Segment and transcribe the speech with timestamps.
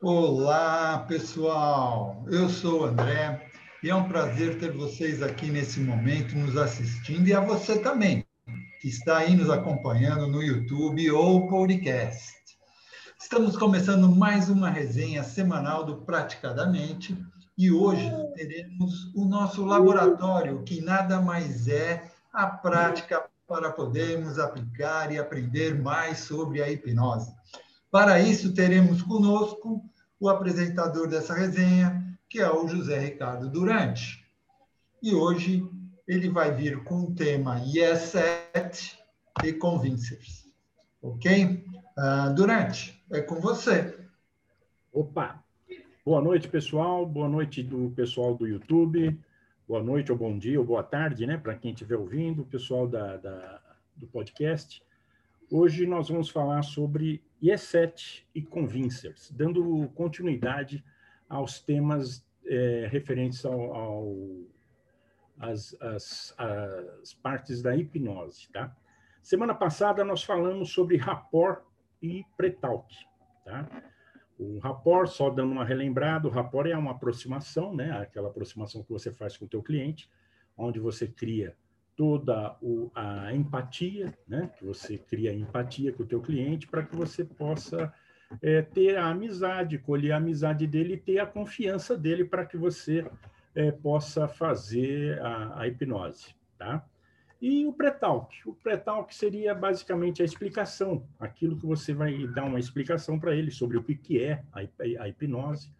[0.00, 2.24] Olá, pessoal.
[2.30, 3.50] Eu sou o André
[3.82, 8.24] e é um prazer ter vocês aqui nesse momento nos assistindo e a você também,
[8.80, 12.32] que está aí nos acompanhando no YouTube ou podcast.
[13.18, 17.18] Estamos começando mais uma resenha semanal do Praticadamente
[17.58, 25.10] e hoje teremos o nosso laboratório, que nada mais é a prática para podermos aplicar
[25.10, 27.34] e aprender mais sobre a hipnose.
[27.90, 29.82] Para isso, teremos conosco
[30.20, 34.26] o apresentador dessa resenha, que é o José Ricardo Durante.
[35.02, 35.66] E hoje
[36.06, 38.98] ele vai vir com o tema Yes Set
[39.42, 40.46] e Convincers.
[41.00, 41.64] Ok?
[41.96, 43.98] Uh, Durante, é com você.
[44.92, 45.42] Opa!
[46.04, 47.06] Boa noite, pessoal.
[47.06, 49.18] Boa noite do pessoal do YouTube.
[49.66, 51.36] Boa noite, ou bom dia, ou boa tarde, né?
[51.36, 53.60] Para quem estiver ouvindo, o pessoal da, da,
[53.96, 54.82] do podcast.
[55.50, 60.84] Hoje nós vamos falar sobre IE7 e Convincers, dando continuidade
[61.28, 64.16] aos temas é, referentes ao, ao
[65.38, 68.74] as, as, as, partes da hipnose, tá?
[69.22, 71.62] Semana passada nós falamos sobre rapport
[72.02, 72.92] e pretalk,
[73.44, 73.68] tá?
[74.38, 77.90] O rapport, só dando uma relembrada, o rapport é uma aproximação, né?
[78.00, 80.08] Aquela aproximação que você faz com o teu cliente,
[80.56, 81.56] onde você cria
[81.98, 84.48] toda o, a empatia, né?
[84.56, 87.92] que você cria empatia com o teu cliente para que você possa
[88.40, 92.56] é, ter a amizade, colher a amizade dele e ter a confiança dele para que
[92.56, 93.04] você
[93.52, 96.86] é, possa fazer a, a, hipnose, tá?
[97.42, 98.48] E o pré-talk?
[98.48, 103.50] O pré-talk seria basicamente a explicação, aquilo que você vai dar uma explicação para ele
[103.50, 104.60] sobre o que é a,
[105.02, 105.72] a hipnose,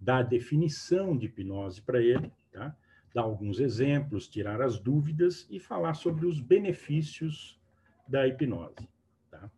[0.00, 2.74] dar a definição de hipnose para ele, tá?
[3.14, 7.60] Dar alguns exemplos, tirar as dúvidas e falar sobre os benefícios
[8.06, 8.88] da hipnose.
[9.30, 9.50] Tá?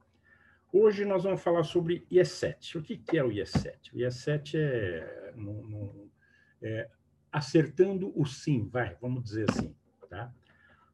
[0.72, 2.76] Hoje nós vamos falar sobre IE7.
[2.78, 3.92] O que é o IE7?
[3.92, 5.34] O IE7 é,
[6.62, 6.90] é
[7.30, 9.74] acertando o sim, vai, vamos dizer assim.
[10.08, 10.32] Tá?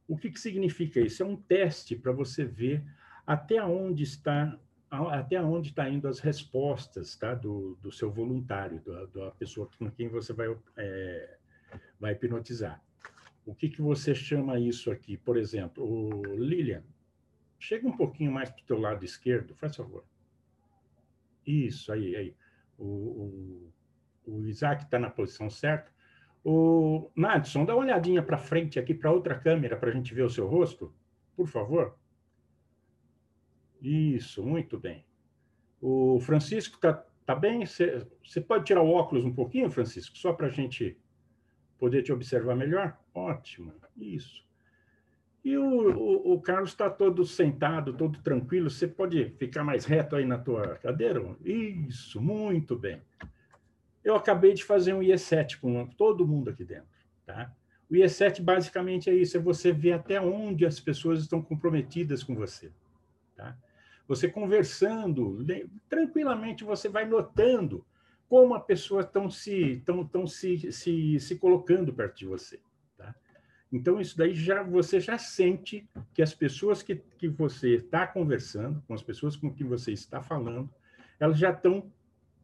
[0.06, 1.22] O que, que significa isso?
[1.22, 2.84] É um teste para você ver
[3.26, 4.58] até onde está
[4.90, 7.34] até onde está indo as respostas tá?
[7.34, 11.37] do, do seu voluntário, da, da pessoa com quem você vai é,
[11.98, 12.82] vai hipnotizar.
[13.44, 15.16] O que, que você chama isso aqui?
[15.16, 16.82] Por exemplo, o Lilian,
[17.58, 20.04] chega um pouquinho mais para o teu lado esquerdo, faz favor.
[21.46, 22.36] Isso, aí, aí.
[22.76, 23.72] O, o,
[24.26, 25.90] o Isaac está na posição certa.
[26.44, 30.22] O Nadson, dá uma olhadinha para frente aqui, para outra câmera, para a gente ver
[30.22, 30.94] o seu rosto,
[31.34, 31.98] por favor.
[33.80, 35.04] Isso, muito bem.
[35.80, 37.64] O Francisco está tá bem?
[37.66, 40.96] Você pode tirar o óculos um pouquinho, Francisco, só para a gente
[41.78, 42.98] poder te observar melhor?
[43.14, 44.46] Ótimo, isso.
[45.44, 48.68] E o, o, o Carlos está todo sentado, todo tranquilo.
[48.68, 51.22] Você pode ficar mais reto aí na tua cadeira?
[51.44, 53.00] Isso, muito bem.
[54.04, 56.88] Eu acabei de fazer um IE7 com todo mundo aqui dentro.
[57.24, 57.52] Tá?
[57.90, 62.34] O IE7 basicamente é isso, é você ver até onde as pessoas estão comprometidas com
[62.34, 62.70] você.
[63.36, 63.56] Tá?
[64.06, 65.44] Você conversando,
[65.88, 67.84] tranquilamente você vai notando
[68.28, 72.60] como a pessoa estão se, tão, tão se, se, se colocando perto de você.
[72.96, 73.14] Tá?
[73.72, 78.82] Então, isso daí já você já sente que as pessoas que, que você está conversando,
[78.86, 80.68] com as pessoas com que você está falando,
[81.18, 81.90] elas já estão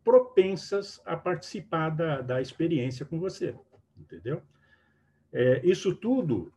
[0.03, 3.55] propensas a participar da, da experiência com você,
[3.97, 4.43] entendeu?
[5.33, 6.53] É, isso tudo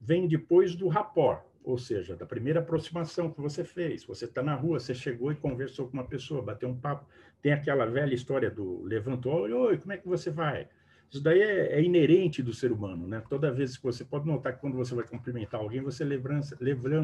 [0.00, 4.04] vem depois do rapport, ou seja, da primeira aproximação que você fez.
[4.04, 7.04] Você está na rua, você chegou e conversou com uma pessoa, bateu um papo.
[7.42, 10.68] Tem aquela velha história do levantou, oi, como é que você vai?
[11.10, 13.20] Isso daí é, é, inerente do ser humano, né?
[13.28, 16.56] Toda vez que você pode notar que quando você vai cumprimentar alguém, você levanta,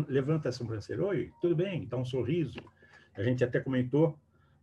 [0.08, 2.60] levanta a sobrancelha, oi, tudo bem, dá um sorriso.
[3.16, 4.16] A gente até comentou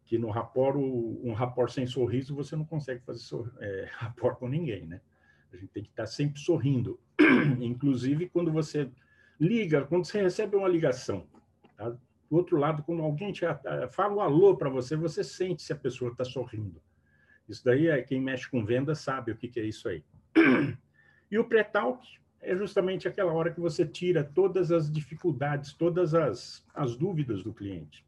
[0.05, 3.21] que no rapport, um rapport sem sorriso, você não consegue fazer
[3.59, 5.01] é, rapport com ninguém, né?
[5.51, 6.97] A gente tem que estar sempre sorrindo.
[7.59, 8.89] Inclusive, quando você
[9.39, 11.25] liga, quando você recebe uma ligação,
[11.77, 11.89] tá?
[11.89, 13.44] do outro lado, quando alguém te
[13.91, 16.81] fala um alô para você, você sente se a pessoa está sorrindo.
[17.47, 20.03] Isso daí é quem mexe com venda sabe o que, que é isso aí.
[21.31, 22.03] E o pré-talk
[22.41, 27.53] é justamente aquela hora que você tira todas as dificuldades, todas as, as dúvidas do
[27.53, 28.05] cliente.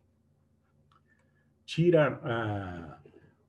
[1.66, 3.00] Tira ah,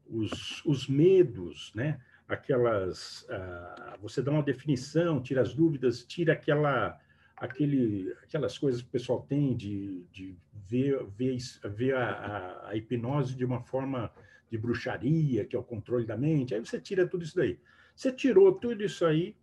[0.07, 2.01] os, os medos, né?
[2.29, 3.27] aquelas.
[3.31, 6.99] Ah, você dá uma definição, tira as dúvidas, tira aquela
[7.43, 11.37] aquele, aquelas coisas que o pessoal tem de, de ver, ver,
[11.75, 14.13] ver a, a, a, hipnose de uma forma
[14.49, 17.59] de bruxaria, que é o controle da mente, aí você tira tudo isso daí.
[17.97, 19.35] Você tirou tudo isso aí,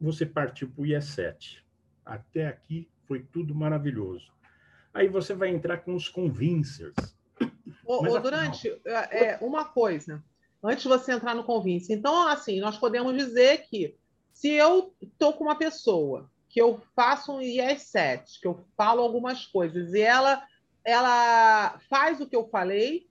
[0.00, 1.58] você partiu para o IE7.
[2.06, 4.32] Até aqui foi tudo maravilhoso.
[4.94, 6.94] Aí você vai entrar com os convincers.
[7.84, 10.24] ô, durante é, é, uma coisa,
[10.64, 11.92] antes de você entrar no convince.
[11.92, 13.94] Então, assim, nós podemos dizer que
[14.32, 19.46] se eu estou com uma pessoa que eu faço um IS7, que eu falo algumas
[19.46, 20.46] coisas, e ela,
[20.84, 23.08] ela faz o que eu falei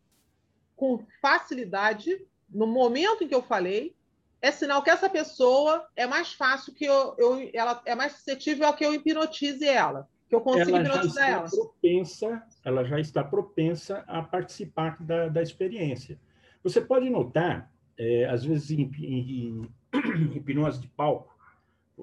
[0.75, 3.95] com facilidade, no momento em que eu falei,
[4.41, 8.67] é sinal que essa pessoa é mais fácil que eu, eu ela é mais suscetível
[8.67, 11.49] a que eu hipnotize ela, que eu consiga ela hipnotizar ela.
[11.49, 16.19] Propensa, ela já está propensa a participar da, da experiência.
[16.63, 21.30] Você pode notar, é, às vezes, em, em, em hipnose de palco,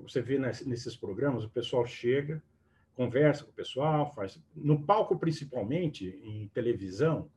[0.03, 2.43] você vê nesses programas, o pessoal chega,
[2.95, 4.41] conversa com o pessoal, faz.
[4.55, 7.31] No palco, principalmente, em televisão,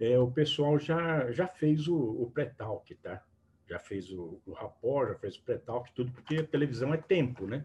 [0.00, 3.22] é, o pessoal já, já fez o, o pré-talk, tá?
[3.72, 7.46] já fez o, o rapport, já fez o pré-talk, tudo, porque a televisão é tempo,
[7.46, 7.64] né?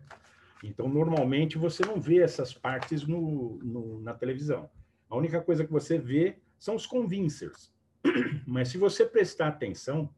[0.63, 4.69] Então, normalmente, você não vê essas partes no, no, na televisão.
[5.09, 7.71] A única coisa que você vê são os convincers.
[8.47, 10.09] Mas se você prestar atenção,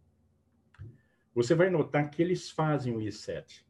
[1.34, 3.64] você vai notar que eles fazem o I7.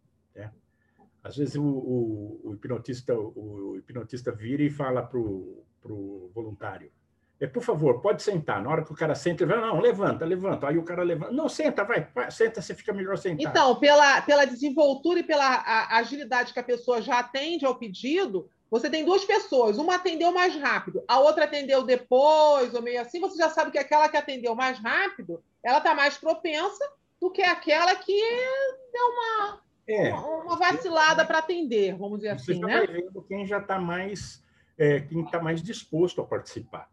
[1.23, 6.91] Às vezes o, o, o hipnotista, o, o, hipnotista vira e fala para o voluntário,
[7.39, 8.61] é, por favor, pode sentar.
[8.61, 10.67] Na hora que o cara senta, ele vai, não, levanta, levanta.
[10.67, 11.31] Aí o cara levanta.
[11.31, 13.49] Não, senta, vai, senta, você fica melhor sentado.
[13.49, 18.89] Então, pela, pela desenvoltura e pela agilidade que a pessoa já atende ao pedido, você
[18.89, 19.77] tem duas pessoas.
[19.77, 23.21] Uma atendeu mais rápido, a outra atendeu depois, ou meio assim.
[23.21, 26.83] Você já sabe que aquela que atendeu mais rápido, ela está mais propensa
[27.21, 28.21] do que aquela que
[28.91, 32.77] deu uma, é, uma, vacilada para atender, vamos dizer você assim, já né?
[32.77, 34.43] Vai vendo quem já está mais,
[34.77, 36.89] é, quem está mais disposto a participar.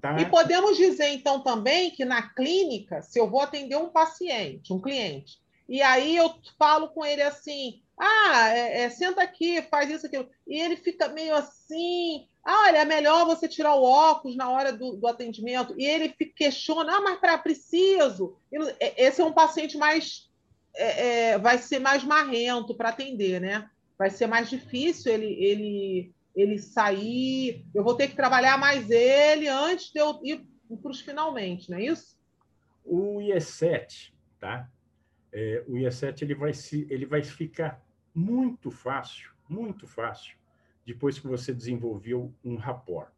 [0.00, 0.20] Tá...
[0.20, 4.80] E podemos dizer, então, também que na clínica, se eu vou atender um paciente, um
[4.80, 10.06] cliente, e aí eu falo com ele assim: ah, é, é, senta aqui, faz isso,
[10.06, 14.48] aquilo, e ele fica meio assim: ah, olha, é melhor você tirar o óculos na
[14.48, 18.36] hora do, do atendimento, e ele questiona: ah, mas para preciso.
[18.80, 20.27] É, esse é um paciente mais.
[20.80, 23.68] É, é, vai ser mais marrento para atender, né?
[23.98, 29.48] Vai ser mais difícil ele, ele ele sair, eu vou ter que trabalhar mais ele
[29.48, 30.46] antes de eu ir
[30.80, 32.16] para os finalmente, não é isso?
[32.84, 34.70] O IE7, tá?
[35.32, 37.82] É, o IE7 ele vai, se, ele vai ficar
[38.14, 40.36] muito fácil, muito fácil,
[40.86, 43.10] depois que você desenvolveu um rapport.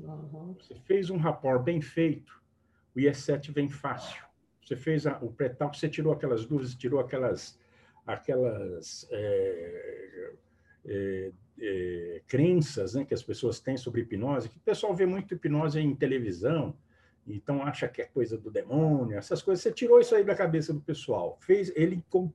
[0.00, 0.54] Uhum.
[0.58, 2.42] Você fez um rapport bem feito,
[2.96, 4.24] o IE7 vem fácil.
[4.64, 7.58] Você fez a, o pré-tal, você tirou aquelas dúvidas, tirou aquelas,
[8.06, 10.32] aquelas é,
[10.86, 15.34] é, é, crenças né, que as pessoas têm sobre hipnose, que o pessoal vê muito
[15.34, 16.74] hipnose em televisão,
[17.26, 19.62] então acha que é coisa do demônio, essas coisas.
[19.62, 22.32] Você tirou isso aí da cabeça do pessoal, fez ele com,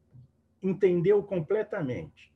[0.62, 2.32] entendeu completamente.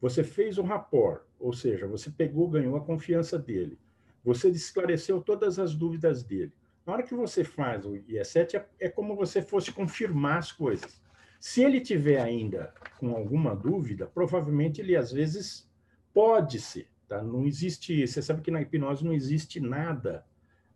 [0.00, 3.78] Você fez um rapport, ou seja, você pegou, ganhou a confiança dele.
[4.24, 6.52] Você esclareceu todas as dúvidas dele.
[6.86, 11.00] Na hora que você faz o IE7, é, é como você fosse confirmar as coisas.
[11.40, 15.70] Se ele tiver ainda com alguma dúvida, provavelmente ele às vezes
[16.12, 17.22] Pode ser, tá?
[17.22, 18.06] Não existe.
[18.06, 20.26] Você sabe que na hipnose não existe nada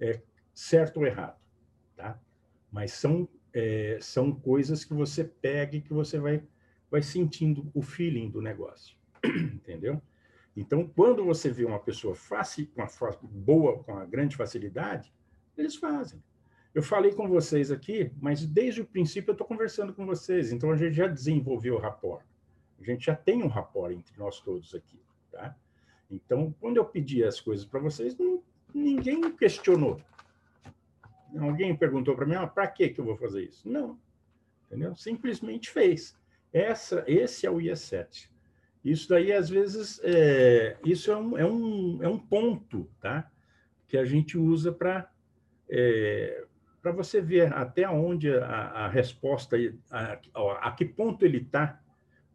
[0.01, 0.21] é,
[0.55, 1.39] certo ou errado,
[1.95, 2.19] tá?
[2.73, 6.43] Mas são é, são coisas que você pega e que você vai
[6.91, 10.01] vai sentindo o feeling do negócio, entendeu?
[10.57, 15.13] Então, quando você vê uma pessoa fácil, com uma boa, com uma grande facilidade,
[15.57, 16.23] eles fazem.
[16.75, 20.71] Eu falei com vocês aqui, mas desde o princípio eu estou conversando com vocês, então
[20.71, 22.23] a gente já desenvolveu o rapport.
[22.79, 25.01] A gente já tem um rapport entre nós todos aqui.
[25.33, 25.57] Tá?
[26.11, 28.17] Então, quando eu pedi as coisas para vocês,
[28.75, 30.01] ninguém questionou.
[31.39, 33.69] Alguém perguntou para mim, ah, para que eu vou fazer isso?
[33.69, 33.99] Não,
[34.67, 34.95] entendeu?
[34.97, 36.17] Simplesmente fez.
[36.53, 38.29] Essa, esse é o IE7.
[38.85, 43.31] Isso daí, às vezes, é, isso é um, é, um, é um ponto, tá?
[43.89, 45.11] Que a gente usa para
[45.69, 46.45] é,
[46.81, 49.57] para você ver até onde a, a resposta,
[49.91, 51.81] a, a, que ponto ele está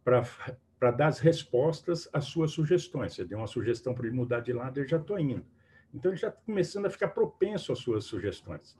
[0.04, 3.14] para dar as respostas às suas sugestões.
[3.14, 5.46] Você deu uma sugestão para ele mudar de lado, ele já estou indo.
[5.94, 8.78] Então, ele já está começando a ficar propenso às suas sugestões.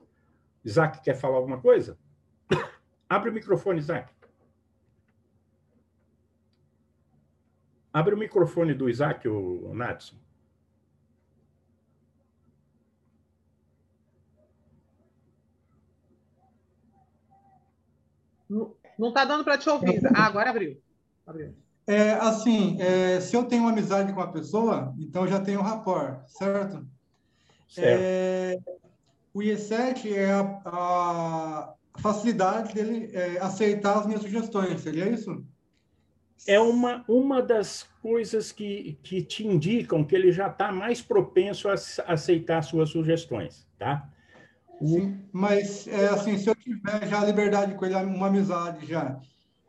[0.64, 1.98] Isaac, quer falar alguma coisa?
[3.08, 4.12] Abre o microfone, Isaac.
[7.92, 10.16] Abre o microfone do Isaac, o Natson.
[18.98, 20.00] Não está dando para te ouvir.
[20.14, 20.76] Ah, agora abriu.
[21.26, 21.54] abriu.
[21.86, 25.64] É, assim, é, se eu tenho uma amizade com a pessoa, então já tenho um
[25.64, 26.86] rapport, certo?
[27.68, 28.00] certo.
[28.00, 28.58] É,
[29.34, 35.44] o IE7 é a, a facilidade dele é, aceitar as minhas sugestões, seria isso?
[36.46, 41.68] É uma, uma das coisas que, que te indicam que ele já está mais propenso
[41.68, 41.74] a
[42.06, 44.08] aceitar suas sugestões, tá?
[44.84, 49.20] Sim, mas é assim, se eu tiver já a liberdade com ele, uma amizade já,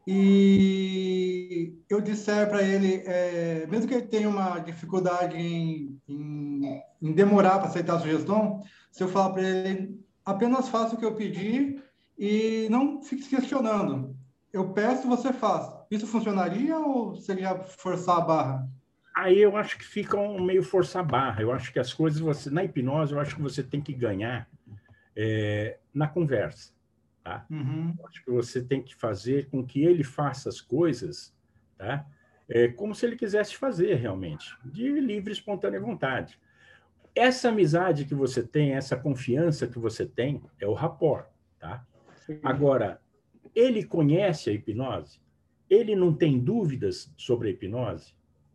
[0.06, 7.12] e eu disser para ele, é, mesmo que ele tenha uma dificuldade em, em, em
[7.14, 11.16] demorar para aceitar a sugestão, se eu falar para ele, apenas faça o que eu
[11.16, 11.82] pedi
[12.18, 14.16] e não fique se questionando.
[14.52, 15.74] Eu peço, você faz.
[15.90, 18.70] Isso funcionaria ou seria forçar a barra?
[19.16, 21.42] Aí eu acho que fica um meio forçar a barra.
[21.42, 24.48] Eu acho que as coisas, você na hipnose, eu acho que você tem que ganhar
[25.16, 26.74] é, na conversa.
[27.24, 27.46] Tá?
[27.50, 27.96] Uhum.
[28.06, 31.34] Acho que você tem que fazer com que ele faça as coisas
[31.78, 32.06] tá?
[32.50, 36.40] É, como se ele quisesse fazer realmente, de livre espontânea vontade.
[37.16, 41.28] Essa amizade que você tem, essa confiança que você tem, é o rapport.
[41.60, 41.86] Tá?
[42.42, 43.02] Agora,
[43.56, 45.22] ele conhece a hipnose?
[45.70, 48.14] Ele não tem dúvidas sobre a hipnose?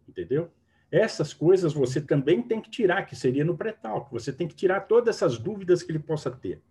[0.09, 0.50] Entendeu?
[0.90, 4.11] Essas coisas você também tem que tirar, que seria no pré-talk.
[4.11, 6.62] Você tem que tirar todas essas dúvidas que ele possa ter.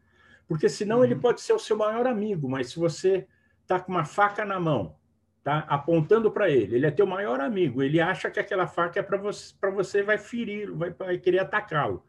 [0.47, 1.03] Porque senão uhum.
[1.03, 3.27] ele pode ser o seu maior amigo, mas se você
[3.61, 4.95] está com uma faca na mão,
[5.43, 9.03] tá apontando para ele, ele é teu maior amigo, ele acha que aquela faca é
[9.03, 12.03] para você, para você vai ferir, vai, vai querer atacá-lo.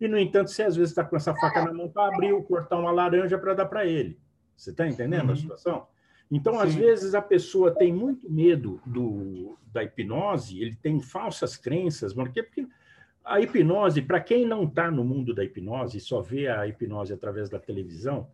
[0.00, 2.42] E, no entanto, você às vezes está com essa faca na mão para abrir ou
[2.42, 4.18] cortar uma laranja para dar para ele.
[4.56, 5.32] Você está entendendo uhum.
[5.32, 5.86] a situação?
[6.30, 6.60] Então, Sim.
[6.60, 12.42] às vezes, a pessoa tem muito medo do, da hipnose, ele tem falsas crenças, porque,
[12.42, 12.66] porque
[13.24, 17.12] a hipnose, para quem não está no mundo da hipnose e só vê a hipnose
[17.12, 18.28] através da televisão,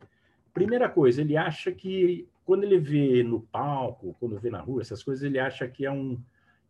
[0.53, 5.03] primeira coisa, ele acha que quando ele vê no palco, quando vê na rua, essas
[5.03, 6.19] coisas, ele acha que é um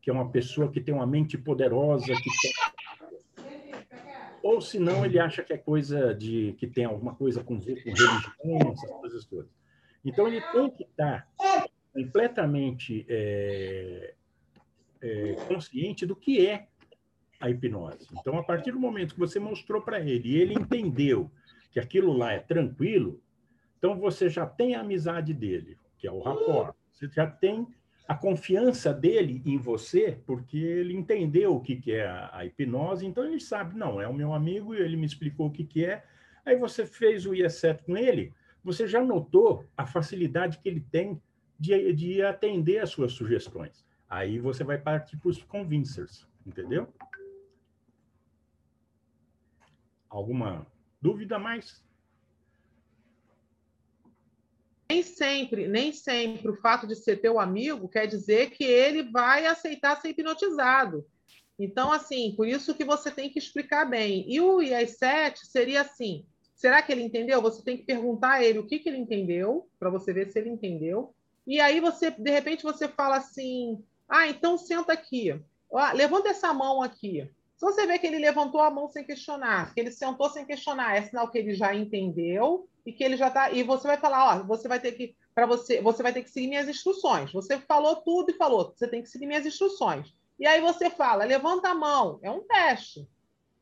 [0.00, 2.30] que é uma pessoa que tem uma mente poderosa, que
[4.40, 7.64] ou se não ele acha que é coisa de que tem alguma coisa com, com
[7.64, 9.55] religião, essas coisas todas.
[10.06, 11.28] Então ele tem que estar
[11.92, 14.14] completamente é,
[15.02, 16.68] é, consciente do que é
[17.40, 18.06] a hipnose.
[18.12, 21.30] Então, a partir do momento que você mostrou para ele e ele entendeu
[21.72, 23.20] que aquilo lá é tranquilo,
[23.78, 26.75] então você já tem a amizade dele, que é o rapport.
[26.92, 27.66] Você já tem
[28.06, 33.04] a confiança dele em você, porque ele entendeu o que, que é a, a hipnose,
[33.04, 35.84] então ele sabe, não, é o meu amigo e ele me explicou o que, que
[35.84, 36.04] é.
[36.44, 38.32] Aí você fez o IE7 com ele,
[38.66, 41.23] você já notou a facilidade que ele tem
[41.56, 43.87] de, de atender as suas sugestões.
[44.11, 46.92] Aí você vai partir para os convincers, entendeu?
[50.08, 50.66] Alguma
[51.00, 51.80] dúvida mais?
[54.90, 59.46] Nem sempre, nem sempre o fato de ser teu amigo quer dizer que ele vai
[59.46, 61.06] aceitar ser hipnotizado.
[61.56, 64.25] Então, assim, por isso que você tem que explicar bem.
[64.28, 67.40] E o IAS7 seria assim: será que ele entendeu?
[67.42, 70.38] Você tem que perguntar a ele o que, que ele entendeu, para você ver se
[70.38, 71.14] ele entendeu.
[71.46, 75.40] E aí você, de repente, você fala assim: ah, então senta aqui.
[75.70, 77.30] Ó, levanta essa mão aqui.
[77.56, 80.96] Se você vê que ele levantou a mão sem questionar, que ele sentou sem questionar,
[80.96, 83.50] é sinal que ele já entendeu e que ele já está.
[83.50, 86.30] E você vai falar, ó, você vai ter que para você, você vai ter que
[86.30, 87.30] seguir minhas instruções.
[87.30, 90.14] Você falou tudo e falou, você tem que seguir minhas instruções.
[90.38, 93.06] E aí você fala, levanta a mão, é um teste.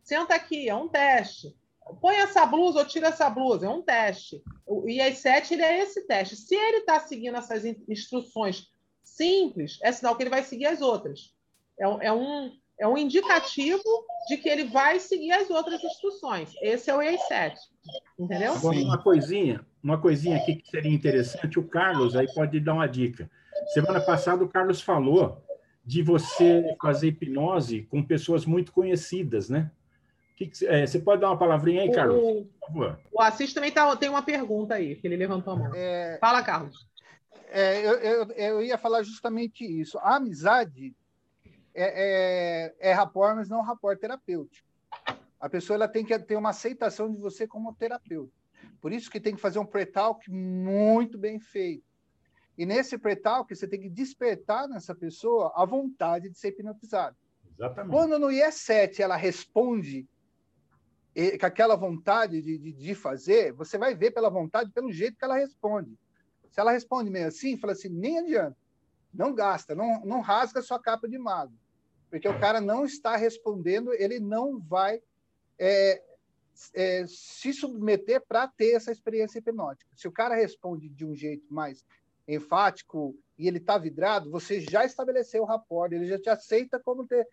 [0.03, 1.55] Senta aqui, é um teste.
[2.01, 4.43] Põe essa blusa ou tira essa blusa, é um teste.
[4.67, 6.37] O IAS7 ele é esse teste.
[6.37, 8.73] Se ele está seguindo essas instruções
[9.03, 11.35] simples, é sinal que ele vai seguir as outras.
[11.79, 13.83] É, é um, é um indicativo
[14.29, 16.55] de que ele vai seguir as outras instruções.
[16.61, 17.55] Esse é o EI7,
[18.19, 18.55] entendeu?
[18.55, 22.87] Agora, uma coisinha, uma coisinha aqui que seria interessante, o Carlos aí pode dar uma
[22.87, 23.31] dica.
[23.73, 25.43] Semana passada o Carlos falou
[25.85, 29.71] de você fazer hipnose com pessoas muito conhecidas, né?
[30.37, 32.17] Que que, é, você pode dar uma palavrinha aí, Carlos?
[32.17, 33.01] O, por favor.
[33.13, 35.73] O Assis também tá, tem uma pergunta aí, que ele levantou a mão.
[35.75, 36.89] É, Fala, Carlos.
[37.51, 39.97] É, eu, eu, eu ia falar justamente isso.
[39.99, 40.95] A amizade
[41.73, 44.67] é, é, é rapport, mas não rapport terapêutico.
[45.39, 48.33] A pessoa ela tem que ter uma aceitação de você como terapeuta.
[48.81, 51.85] Por isso que tem que fazer um pre-talk muito bem feito.
[52.57, 57.17] E nesse pre-talk, você tem que despertar nessa pessoa a vontade de ser hipnotizada.
[57.57, 57.93] Exatamente.
[57.93, 60.09] Quando no IE7 ela responde
[61.39, 65.25] com aquela vontade de, de, de, fazer, você vai ver pela vontade, pelo jeito que
[65.25, 65.97] ela responde.
[66.51, 68.57] Se ela responde meio assim, fala assim, nem adianta.
[69.13, 71.55] Não gasta, não, não rasga sua capa de mago
[72.15, 75.03] porque o cara não está respondendo, ele não vai
[75.59, 76.01] é,
[76.73, 79.91] é, se submeter para ter essa experiência hipnótica.
[79.97, 81.85] Se o cara responde de um jeito mais
[82.29, 87.05] enfático e ele está vidrado, você já estabeleceu o rapport, ele já te aceita como,
[87.05, 87.27] ter,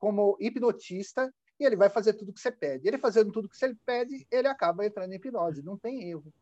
[0.00, 2.88] como hipnotista e ele vai fazer tudo que você pede.
[2.88, 6.32] Ele fazendo tudo que você pede, ele acaba entrando em hipnose, não tem erro.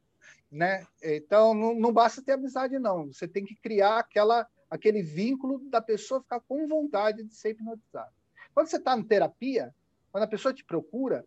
[0.51, 0.87] Né?
[1.03, 3.13] Então, não, não basta ter amizade, não.
[3.13, 8.11] Você tem que criar aquela aquele vínculo da pessoa ficar com vontade de ser hipnotizada.
[8.55, 9.75] Quando você está em terapia,
[10.11, 11.27] quando a pessoa te procura,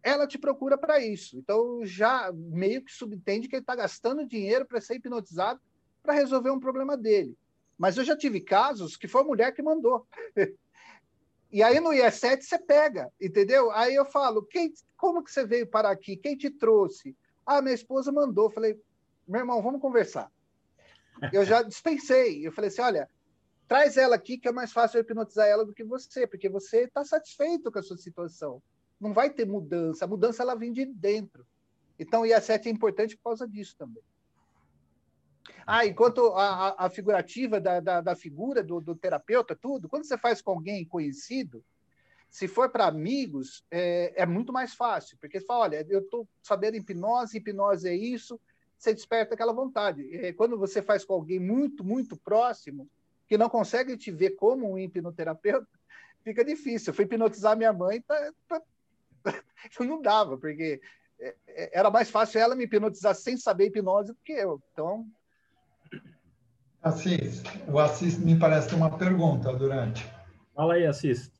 [0.00, 1.36] ela te procura para isso.
[1.36, 5.60] Então, já meio que subentende que ele está gastando dinheiro para ser hipnotizado
[6.04, 7.36] para resolver um problema dele.
[7.76, 10.06] Mas eu já tive casos que foi a mulher que mandou.
[11.50, 13.70] e aí no IE7 você pega, entendeu?
[13.70, 16.16] Aí eu falo, quem, como que você veio para aqui?
[16.16, 17.16] Quem te trouxe?
[17.46, 18.50] Ah, minha esposa mandou.
[18.50, 18.78] Falei,
[19.26, 20.30] meu irmão, vamos conversar.
[21.32, 22.46] Eu já dispensei.
[22.46, 23.08] Eu falei assim, olha,
[23.66, 26.82] traz ela aqui que é mais fácil eu hipnotizar ela do que você, porque você
[26.82, 28.62] está satisfeito com a sua situação.
[29.00, 30.04] Não vai ter mudança.
[30.04, 31.46] A mudança ela vem de dentro.
[31.98, 34.02] Então, o IA7 é importante por causa disso também.
[35.66, 40.16] Ah, enquanto a, a figurativa da, da, da figura do, do, terapeuta, tudo, quando você
[40.16, 41.62] faz com alguém conhecido,
[42.30, 46.28] se for para amigos, é, é, muito mais fácil, porque você fala, olha, eu estou
[46.42, 48.40] sabendo hipnose, hipnose é isso,
[48.78, 50.08] você desperta aquela vontade.
[50.14, 52.88] É, quando você faz com alguém muito, muito próximo,
[53.26, 55.68] que não consegue te ver como um hipnoterapeuta,
[56.22, 56.90] fica difícil.
[56.90, 58.32] Eu fui hipnotizar minha mãe, tá,
[59.80, 60.80] não dava, porque
[61.18, 64.62] é, é, era mais fácil ela me hipnotizar sem saber hipnose do que eu.
[64.72, 65.06] Então,
[66.82, 70.08] Assis, o Assis me parece ter uma pergunta durante.
[70.54, 71.32] Fala aí, Assis.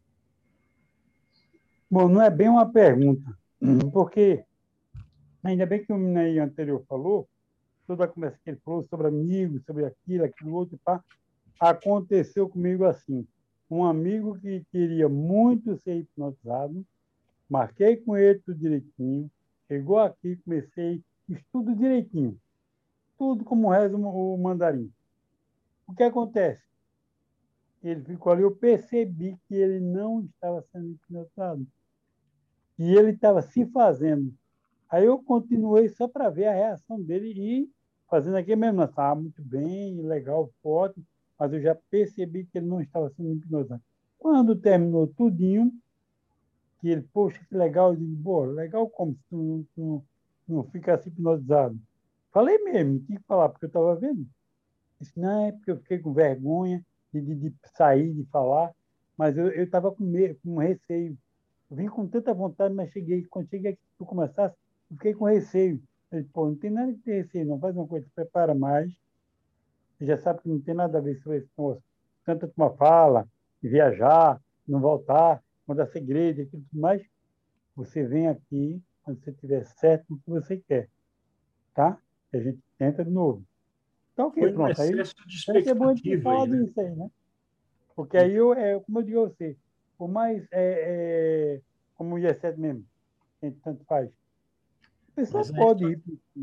[1.91, 3.33] Bom, não é bem uma pergunta,
[3.93, 4.45] porque
[5.43, 7.29] ainda bem que o menino anterior falou,
[7.87, 11.03] toda a conversa que ele falou sobre amigos, sobre aquilo, aquilo outro, pá,
[11.59, 13.27] aconteceu comigo assim.
[13.71, 16.85] Um amigo que queria muito ser hipnotizado,
[17.49, 19.31] marquei com ele tudo direitinho,
[19.67, 22.39] chegou aqui, comecei, estudo direitinho,
[23.17, 24.93] tudo como reza o mandarim.
[25.89, 26.63] O que acontece?
[27.83, 31.67] Ele ficou ali, eu percebi que ele não estava sendo hipnotizado.
[32.79, 34.33] E ele estava se fazendo.
[34.91, 37.71] Aí eu continuei só para ver a reação dele e
[38.09, 38.83] fazendo aqui mesmo.
[38.83, 41.03] Estava ah, muito bem, legal, forte,
[41.39, 43.83] mas eu já percebi que ele não estava sendo hipnotizado.
[44.19, 45.73] Quando terminou tudinho,
[46.81, 50.05] que ele, poxa, que legal, eu digo, pô, legal como se tu tu
[50.47, 51.79] não ficasse hipnotizado.
[52.33, 54.27] Falei mesmo, tinha que falar, porque eu estava vendo.
[55.01, 58.73] Disse, não, é porque eu fiquei com vergonha de, de, de sair, de falar,
[59.17, 61.17] mas eu estava com, com receio.
[61.71, 64.57] Eu vim com tanta vontade, mas cheguei, quando cheguei aqui, tu começasse,
[64.91, 65.81] eu fiquei com receio.
[66.11, 67.59] Ele, pô, não tem nada que ter receio, não.
[67.59, 68.93] Faz uma coisa, prepara mais.
[69.99, 71.83] Você já sabe que não tem nada a ver com esse negócio.
[72.25, 73.29] Tanta uma fala,
[73.63, 77.03] viajar, não voltar, mandar segredo, aquilo tudo mais.
[77.77, 80.89] Você vem aqui quando você estiver certo no que você quer.
[81.75, 81.99] Tá?
[82.33, 83.45] E a gente tenta de novo.
[84.19, 84.81] Então, ok, Foi pronto.
[84.81, 84.95] Um aí,
[85.47, 86.65] vai ser bom de falar né?
[86.65, 87.09] disso aí, né?
[87.95, 89.57] Porque aí, eu, é, como eu digo a você,
[89.97, 90.57] por mais, é,
[91.55, 91.61] é,
[91.95, 92.85] como o IESET mesmo,
[93.41, 96.43] a gente tanto faz, a pessoa mas pode ir para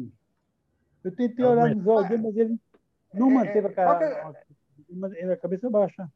[1.04, 2.60] Eu tentei olhar nos olhos dele, mas ele
[3.14, 4.34] não é, manteve a, cara,
[5.28, 6.10] a, a cabeça baixa.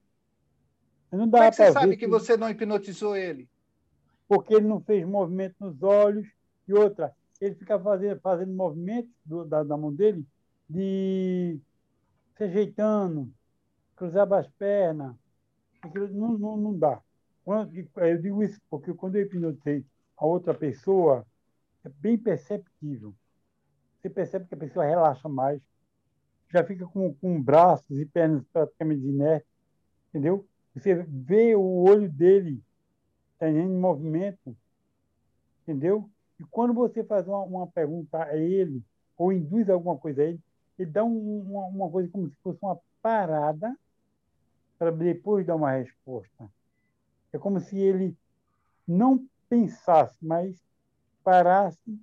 [1.12, 3.50] Não dá Como é que você sabe que, que você não hipnotizou ele?
[4.30, 6.26] Porque ele não fez movimento nos olhos.
[6.68, 10.26] E outra, ele fica fazendo, fazendo movimentos do, da, da mão dele
[10.70, 11.60] de
[12.38, 13.32] se ajeitando,
[13.96, 15.16] cruzar as pernas.
[16.12, 17.02] Não, não, não dá.
[17.46, 21.26] Eu digo isso porque quando eu hipnotizei a outra pessoa,
[21.84, 23.16] é bem perceptível.
[24.00, 25.62] Você percebe que a pessoa relaxa mais,
[26.52, 29.50] já fica com, com braços e pernas praticamente inertes,
[30.10, 30.48] entendeu?
[30.74, 32.62] Você vê o olho dele
[33.38, 34.56] tá em movimento,
[35.64, 36.10] entendeu?
[36.40, 38.84] E quando você faz uma, uma pergunta a ele,
[39.18, 40.40] ou induz alguma coisa a ele,
[40.80, 43.78] ele dá um, uma, uma coisa como se fosse uma parada
[44.78, 46.50] para depois dar uma resposta.
[47.34, 48.16] É como se ele
[48.88, 50.58] não pensasse, mas
[51.24, 52.00] parasse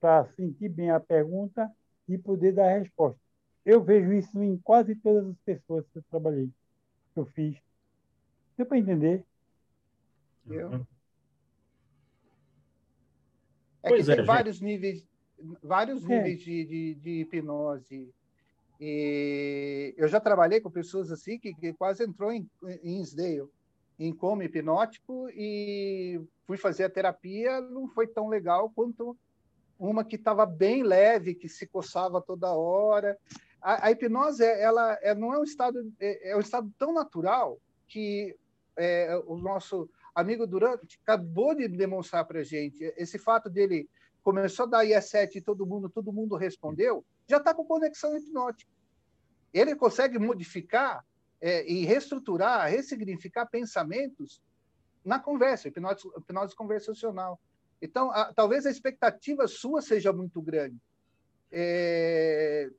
[0.00, 1.70] para sentir bem a pergunta
[2.08, 3.20] e poder dar a resposta.
[3.64, 6.50] Eu vejo isso em quase todas as pessoas que eu trabalhei,
[7.12, 7.58] que eu fiz.
[8.56, 9.24] Deu para entender?
[10.46, 10.70] Eu.
[10.70, 10.86] Uhum.
[13.82, 15.06] É pois que é, tem vários níveis,
[15.62, 16.08] vários é.
[16.08, 18.12] níveis de, de, de, hipnose.
[18.80, 22.48] E eu já trabalhei com pessoas assim que, que quase entrou em,
[22.82, 23.48] em Isdale,
[23.98, 29.16] em coma hipnótico, e fui fazer a terapia, não foi tão legal quanto
[29.78, 33.16] uma que estava bem leve, que se coçava toda hora.
[33.60, 37.58] A, a hipnose, ela, ela, não é um estado, é, é um estado tão natural
[37.86, 38.36] que
[38.76, 42.82] é, o nosso amigo Durante acabou de demonstrar para a gente.
[42.96, 43.88] Esse fato dele
[44.24, 48.72] começou a dar IE7 e todo mundo, todo mundo respondeu, já está com conexão hipnótica.
[49.52, 51.04] Ele consegue modificar
[51.40, 54.42] é, e reestruturar, ressignificar pensamentos
[55.04, 57.38] na conversa, hipnose, hipnose conversacional.
[57.82, 60.80] Então, a, talvez a expectativa sua seja muito grande.
[61.52, 62.70] É,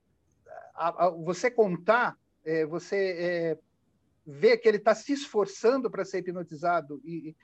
[0.73, 3.57] a, a, você contar, é, você é,
[4.25, 7.35] ver que ele está se esforçando para ser hipnotizado e,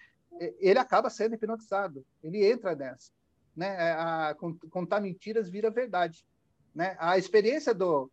[0.60, 3.12] ele acaba sendo hipnotizado, ele entra nessa.
[3.56, 3.68] Né?
[3.68, 4.36] É, a,
[4.70, 6.26] contar mentiras vira verdade.
[6.74, 6.96] Né?
[7.00, 8.10] A experiência do.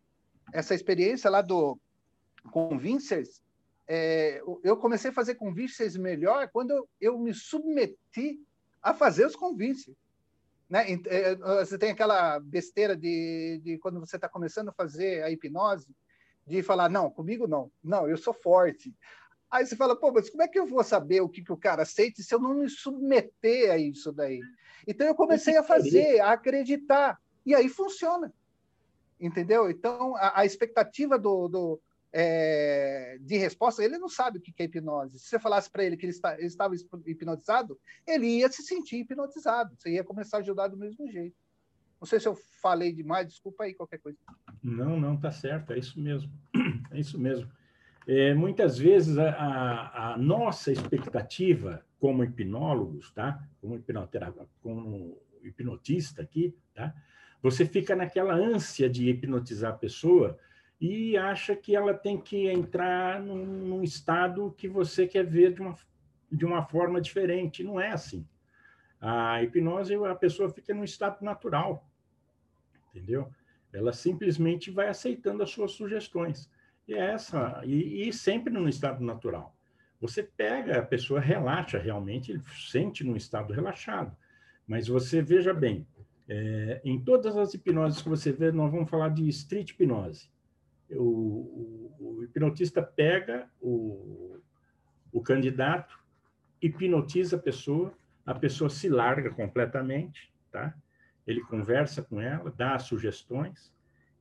[0.52, 1.78] Essa experiência lá do
[2.50, 3.42] Convincers,
[3.86, 8.40] é, eu comecei a fazer Convincers melhor quando eu, me submeti
[8.82, 9.96] a fazer os Convincers.
[10.68, 10.86] Né?
[11.06, 15.94] É, você tem aquela besteira de, de quando você está começando a fazer a hipnose,
[16.46, 18.94] de falar, não, comigo não, não, eu sou forte.
[19.50, 21.56] Aí você fala, pô, mas como é que eu vou saber o que, que o
[21.56, 24.40] cara sente se eu não me submeter a isso daí?
[24.86, 28.32] Então eu comecei a fazer, a acreditar, e aí funciona.
[29.20, 29.70] Entendeu?
[29.70, 31.80] Então a, a expectativa do, do
[32.12, 35.18] é, de resposta, ele não sabe o que é hipnose.
[35.18, 36.74] Se você falasse para ele que ele, está, ele estava
[37.06, 39.74] hipnotizado, ele ia se sentir hipnotizado.
[39.76, 41.36] Você ia começar a ajudar do mesmo jeito.
[42.00, 44.18] Não sei se eu falei demais, desculpa aí qualquer coisa.
[44.62, 46.30] Não, não, tá certo, é isso mesmo.
[46.90, 47.50] É isso mesmo.
[48.06, 53.42] É, muitas vezes a, a, a, nossa expectativa como hipnólogos, tá?
[53.60, 56.94] Como hipnoterapeuta, como hipnotista aqui, tá?
[57.42, 60.38] Você fica naquela ânsia de hipnotizar a pessoa
[60.80, 65.60] e acha que ela tem que entrar num, num estado que você quer ver de
[65.60, 65.76] uma,
[66.30, 67.64] de uma forma diferente.
[67.64, 68.26] Não é assim.
[69.00, 71.88] A hipnose, a pessoa fica num estado natural,
[72.90, 73.32] entendeu?
[73.72, 76.50] Ela simplesmente vai aceitando as suas sugestões.
[76.86, 79.57] E é essa, e, e sempre no estado natural.
[80.00, 84.16] Você pega, a pessoa relaxa realmente, ele sente num estado relaxado.
[84.66, 85.86] Mas você veja bem,
[86.28, 90.30] é, em todas as hipnoses que você vê, nós vamos falar de street hipnose.
[90.90, 94.38] O, o, o hipnotista pega o,
[95.12, 95.98] o candidato,
[96.60, 97.92] hipnotiza a pessoa,
[98.24, 100.74] a pessoa se larga completamente, tá?
[101.26, 103.72] Ele conversa com ela, dá sugestões,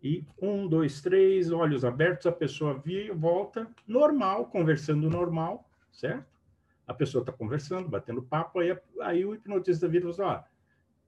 [0.02, 2.82] e um, dois, três, olhos abertos, a pessoa
[3.16, 5.67] volta normal, conversando normal,
[5.98, 6.26] certo?
[6.88, 10.58] A pessoa está conversando, batendo papo, aí, aí o hipnotista vira e fala, ó,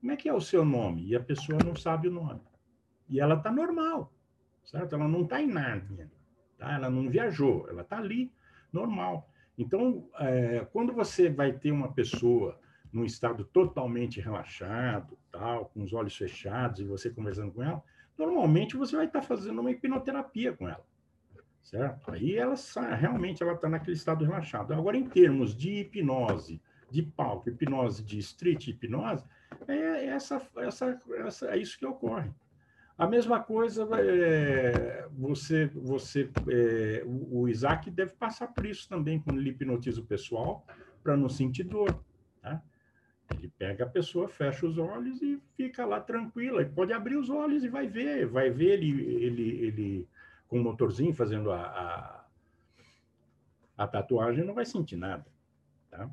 [0.02, 1.08] como é que é o seu nome?
[1.08, 2.42] E a pessoa não sabe o nome.
[3.08, 4.12] E ela está normal,
[4.66, 4.96] certo?
[4.96, 6.12] Ela não está em Nárnia,
[6.58, 6.74] tá?
[6.74, 8.34] Ela não viajou, ela está ali,
[8.74, 9.30] normal.
[9.58, 12.60] Então, é, quando você vai ter uma pessoa
[12.92, 17.84] num estado totalmente relaxado, tal, com os olhos fechados e você conversando com ela,
[18.18, 20.86] normalmente você vai estar fazendo uma hipnoterapia com ela,
[21.64, 22.12] certo?
[22.12, 22.56] Aí ela
[22.98, 24.74] realmente ela está naquele estado relaxado.
[24.74, 29.24] Agora, em termos de hipnose, de palco, hipnose de street hipnose,
[29.68, 32.32] é essa, essa, essa, é isso que ocorre.
[32.98, 39.22] A mesma coisa, é, você, você, é, o, o Isaac deve passar por isso também
[39.22, 40.66] quando ele hipnotiza o pessoal
[41.02, 41.98] para não sentir dor.
[42.42, 42.62] Tá?
[43.34, 46.60] Ele pega a pessoa, fecha os olhos e fica lá tranquila.
[46.60, 50.08] Ele pode abrir os olhos e vai ver, vai ver ele, ele, ele
[50.50, 52.26] com o motorzinho fazendo a, a,
[53.78, 55.26] a tatuagem, não vai sentir nada.
[55.90, 56.10] Tá?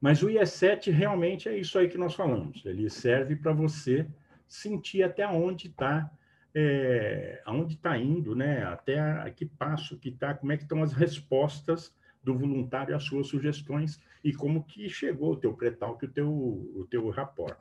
[0.00, 2.64] Mas o IE7 realmente é isso aí que nós falamos.
[2.64, 4.08] Ele serve para você
[4.48, 6.10] sentir até onde está
[6.58, 8.64] é, aonde está indo, né?
[8.64, 12.96] Até a, a que passo que está, como é que estão as respostas do voluntário
[12.96, 17.58] às suas sugestões e como que chegou o teu pretal, o teu, o teu rapport.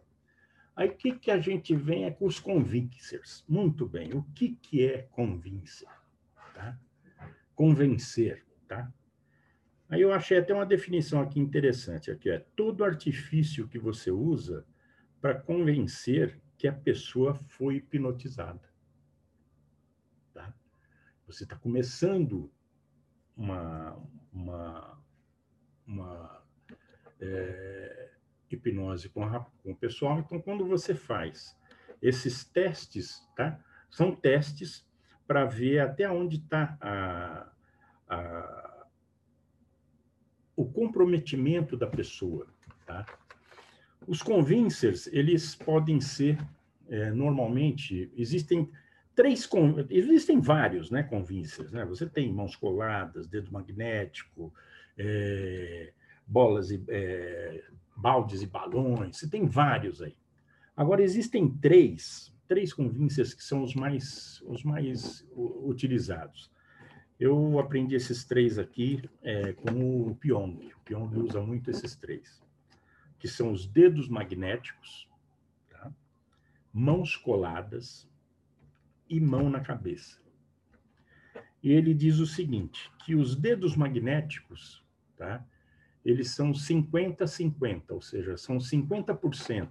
[0.76, 3.46] Aí o que, que a gente vem é com os convincers.
[3.48, 5.88] Muito bem, o que, que é convincer?
[6.54, 6.78] Tá?
[7.56, 8.92] Convencer, tá?
[9.88, 14.66] Aí eu achei até uma definição aqui interessante, aqui é todo artifício que você usa
[15.22, 18.70] para convencer que a pessoa foi hipnotizada.
[20.34, 20.54] Tá?
[21.28, 22.52] Você está começando
[23.38, 23.98] uma,
[24.34, 25.02] uma,
[25.86, 26.44] uma
[27.20, 28.15] é,
[28.56, 30.20] hipnose com, a, com o pessoal.
[30.20, 31.56] Então, quando você faz
[32.02, 33.60] esses testes, tá?
[33.90, 34.86] São testes
[35.28, 37.52] para ver até onde está a,
[38.08, 38.88] a,
[40.56, 42.48] o comprometimento da pessoa,
[42.86, 43.06] tá?
[44.08, 46.38] Os convincers, eles podem ser,
[46.88, 48.70] é, normalmente, existem
[49.16, 49.50] três
[49.90, 54.54] existem vários né convincers né você tem mãos coladas dedo magnético
[54.98, 55.94] é,
[56.28, 57.64] bolas é,
[57.96, 60.16] baldes e balões você tem vários aí
[60.76, 66.52] agora existem três três convincers que são os mais os mais utilizados
[67.20, 72.44] eu aprendi esses três aqui é, com o Pyong o Pyong usa muito esses três
[73.18, 75.08] que são os dedos magnéticos
[75.70, 75.92] tá?
[76.74, 78.08] mãos coladas
[79.10, 80.20] e mão na cabeça.
[81.62, 84.84] E ele diz o seguinte, que os dedos magnéticos,
[85.18, 85.46] tá?
[86.06, 89.70] Eles são 50-50, ou seja, são 50%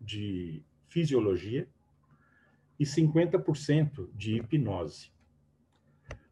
[0.00, 1.68] de fisiologia
[2.80, 5.12] e 50% de hipnose.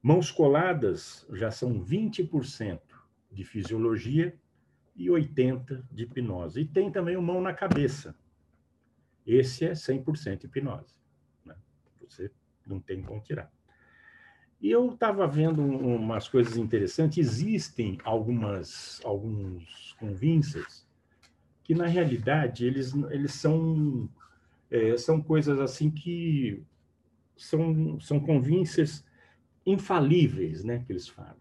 [0.02, 2.80] Mãos coladas já são 20%
[3.30, 4.34] de fisiologia
[4.94, 6.60] e 80 de hipnose.
[6.60, 8.16] E tem também o mão na cabeça.
[9.26, 10.94] Esse é 100% hipnose.
[11.44, 11.56] Né?
[12.00, 12.30] Você
[12.66, 13.52] não tem como tirar.
[14.60, 17.18] E eu estava vendo umas coisas interessantes.
[17.18, 20.86] Existem algumas, alguns convincers
[21.62, 24.08] que, na realidade, eles, eles são,
[24.70, 26.62] é, são coisas assim que
[27.36, 29.04] são, são convincers
[29.64, 31.36] infalíveis, né, que eles falam.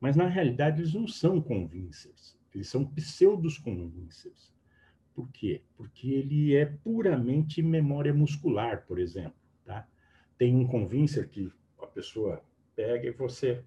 [0.00, 2.36] Mas, na realidade, eles não são convincers.
[2.52, 4.52] Eles são pseudos convincers.
[5.14, 5.62] Por quê?
[5.76, 9.34] Porque ele é puramente memória muscular, por exemplo.
[9.64, 9.86] Tá?
[10.36, 11.52] Tem um convincer que
[11.84, 12.42] a pessoa
[12.74, 13.62] pega e você,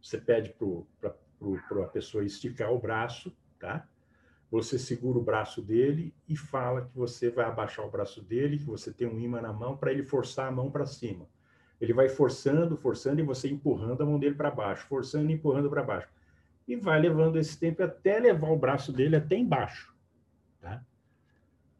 [0.00, 0.54] você pede
[0.98, 3.86] para a pessoa esticar o braço, tá?
[4.50, 8.64] Você segura o braço dele e fala que você vai abaixar o braço dele, que
[8.64, 11.28] você tem um imã na mão para ele forçar a mão para cima.
[11.80, 15.70] Ele vai forçando, forçando e você empurrando a mão dele para baixo, forçando e empurrando
[15.70, 16.08] para baixo.
[16.66, 19.94] E vai levando esse tempo até levar o braço dele até embaixo.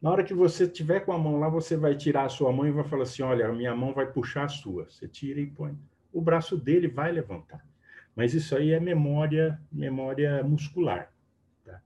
[0.01, 2.67] Na hora que você tiver com a mão lá, você vai tirar a sua mão
[2.67, 4.89] e vai falar assim: olha, a minha mão vai puxar a sua.
[4.89, 5.77] Você tira e põe.
[6.11, 7.63] O braço dele vai levantar.
[8.15, 11.13] Mas isso aí é memória, memória muscular.
[11.63, 11.79] Tá?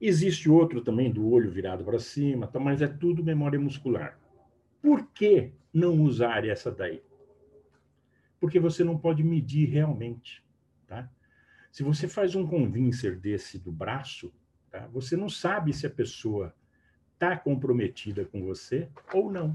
[0.00, 2.60] Existe outro também do olho virado para cima, tá?
[2.60, 4.18] mas é tudo memória muscular.
[4.80, 7.02] Por que não usar essa daí?
[8.38, 10.42] Porque você não pode medir realmente,
[10.86, 11.10] tá?
[11.70, 14.32] Se você faz um convincer desse do braço,
[14.70, 14.86] tá?
[14.86, 16.54] você não sabe se a pessoa
[17.20, 19.54] está comprometida com você ou não.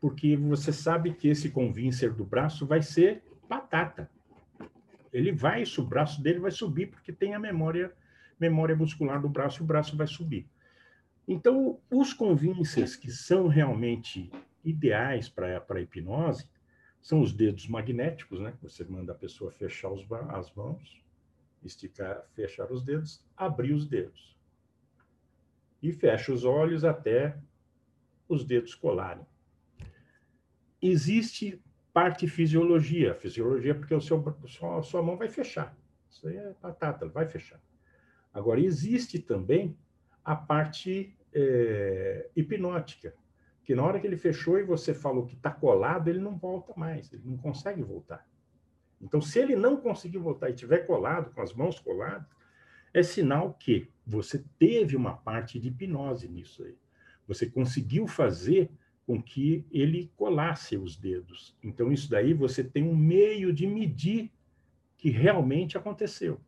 [0.00, 4.10] Porque você sabe que esse convincer do braço vai ser batata.
[5.12, 7.92] Ele vai, o braço dele vai subir, porque tem a memória,
[8.38, 10.48] memória muscular do braço, o braço vai subir.
[11.26, 14.28] Então, os convincers que são realmente
[14.64, 16.48] ideais para a hipnose
[17.00, 18.52] são os dedos magnéticos, né?
[18.62, 21.00] Você manda a pessoa fechar os, as mãos,
[21.62, 24.37] esticar, fechar os dedos, abrir os dedos.
[25.82, 27.36] E fecha os olhos até
[28.28, 29.26] os dedos colarem.
[30.80, 31.62] Existe
[31.92, 33.14] parte fisiologia.
[33.14, 34.22] Fisiologia porque o seu,
[34.76, 35.76] a sua mão vai fechar.
[36.10, 37.60] Isso aí é batata, vai fechar.
[38.32, 39.76] Agora, existe também
[40.24, 43.14] a parte é, hipnótica,
[43.64, 46.72] que na hora que ele fechou e você falou que está colado, ele não volta
[46.76, 48.26] mais, ele não consegue voltar.
[49.00, 52.26] Então, se ele não conseguir voltar e tiver colado, com as mãos coladas,
[52.92, 56.76] é sinal que você teve uma parte de hipnose nisso aí.
[57.26, 58.70] Você conseguiu fazer
[59.06, 61.56] com que ele colasse os dedos.
[61.62, 64.30] Então, isso daí você tem um meio de medir
[64.96, 66.40] que realmente aconteceu.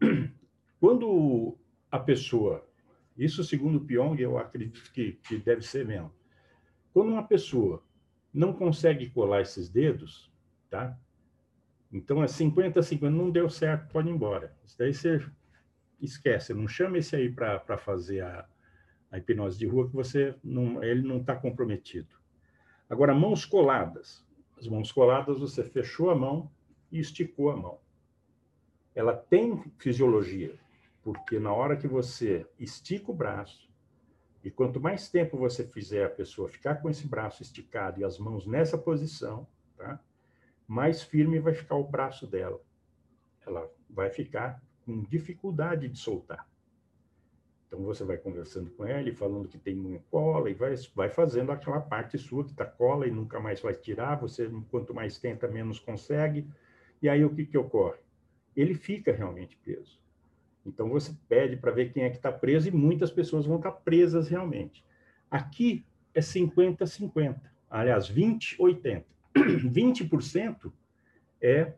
[0.80, 1.56] Quando
[1.90, 2.66] a pessoa
[3.16, 6.12] isso, segundo Pyong, eu acredito que, que deve ser mesmo.
[6.92, 7.82] Quando uma pessoa
[8.32, 10.30] não consegue colar esses dedos,
[10.68, 10.98] tá?
[11.92, 14.54] Então é 50 50, não deu certo, pode ir embora.
[14.64, 15.24] Isso daí você
[16.00, 18.46] esquece, não chama esse aí para fazer a,
[19.10, 22.14] a hipnose de rua que você não, ele não está comprometido.
[22.88, 24.24] Agora, mãos coladas.
[24.58, 26.50] As mãos coladas, você fechou a mão
[26.90, 27.78] e esticou a mão.
[28.94, 30.54] Ela tem fisiologia,
[31.02, 33.68] porque na hora que você estica o braço,
[34.42, 38.18] e quanto mais tempo você fizer a pessoa ficar com esse braço esticado e as
[38.18, 39.46] mãos nessa posição,
[39.76, 40.00] tá?
[40.66, 42.60] Mais firme vai ficar o braço dela.
[43.46, 46.46] Ela vai ficar com dificuldade de soltar.
[47.66, 51.08] Então você vai conversando com ela e falando que tem uma cola e vai, vai
[51.08, 54.16] fazendo aquela parte sua que está cola e nunca mais vai tirar.
[54.20, 56.48] Você, quanto mais tenta, menos consegue.
[57.02, 57.98] E aí o que, que ocorre?
[58.54, 60.00] Ele fica realmente preso.
[60.64, 63.70] Então você pede para ver quem é que está preso e muitas pessoas vão estar
[63.72, 64.84] tá presas realmente.
[65.30, 69.04] Aqui é 50-50, aliás, 20-80.
[69.64, 70.72] 20%
[71.40, 71.72] é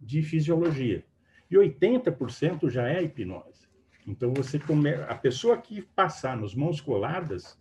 [0.00, 1.04] de fisiologia
[1.50, 3.68] e 80% já é hipnose.
[4.06, 4.90] Então você come...
[4.94, 7.58] a pessoa que passar nos mãos coladas,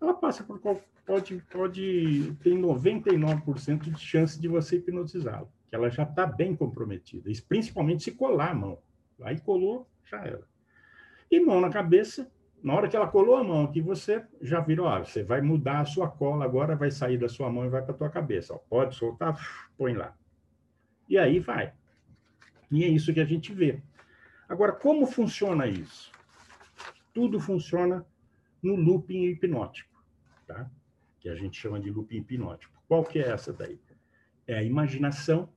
[0.00, 0.58] ela passa por
[1.06, 7.30] pode pode tem 99% de chance de você hipnotizá-la, que ela já está bem comprometida,
[7.48, 8.78] principalmente se colar a mão.
[9.22, 10.46] Aí colou, já era.
[11.30, 12.30] E mão na cabeça,
[12.62, 15.80] na hora que ela colou a mão aqui, você já virou, ó, você vai mudar
[15.80, 18.54] a sua cola agora, vai sair da sua mão e vai para a tua cabeça.
[18.54, 19.38] Ó, pode soltar,
[19.76, 20.14] põe lá.
[21.08, 21.72] E aí vai.
[22.70, 23.82] E é isso que a gente vê.
[24.48, 26.12] Agora, como funciona isso?
[27.14, 28.06] Tudo funciona
[28.62, 30.04] no looping hipnótico,
[30.46, 30.70] tá?
[31.18, 32.72] Que a gente chama de looping hipnótico.
[32.86, 33.80] Qual que é essa daí?
[34.46, 35.48] É a imaginação,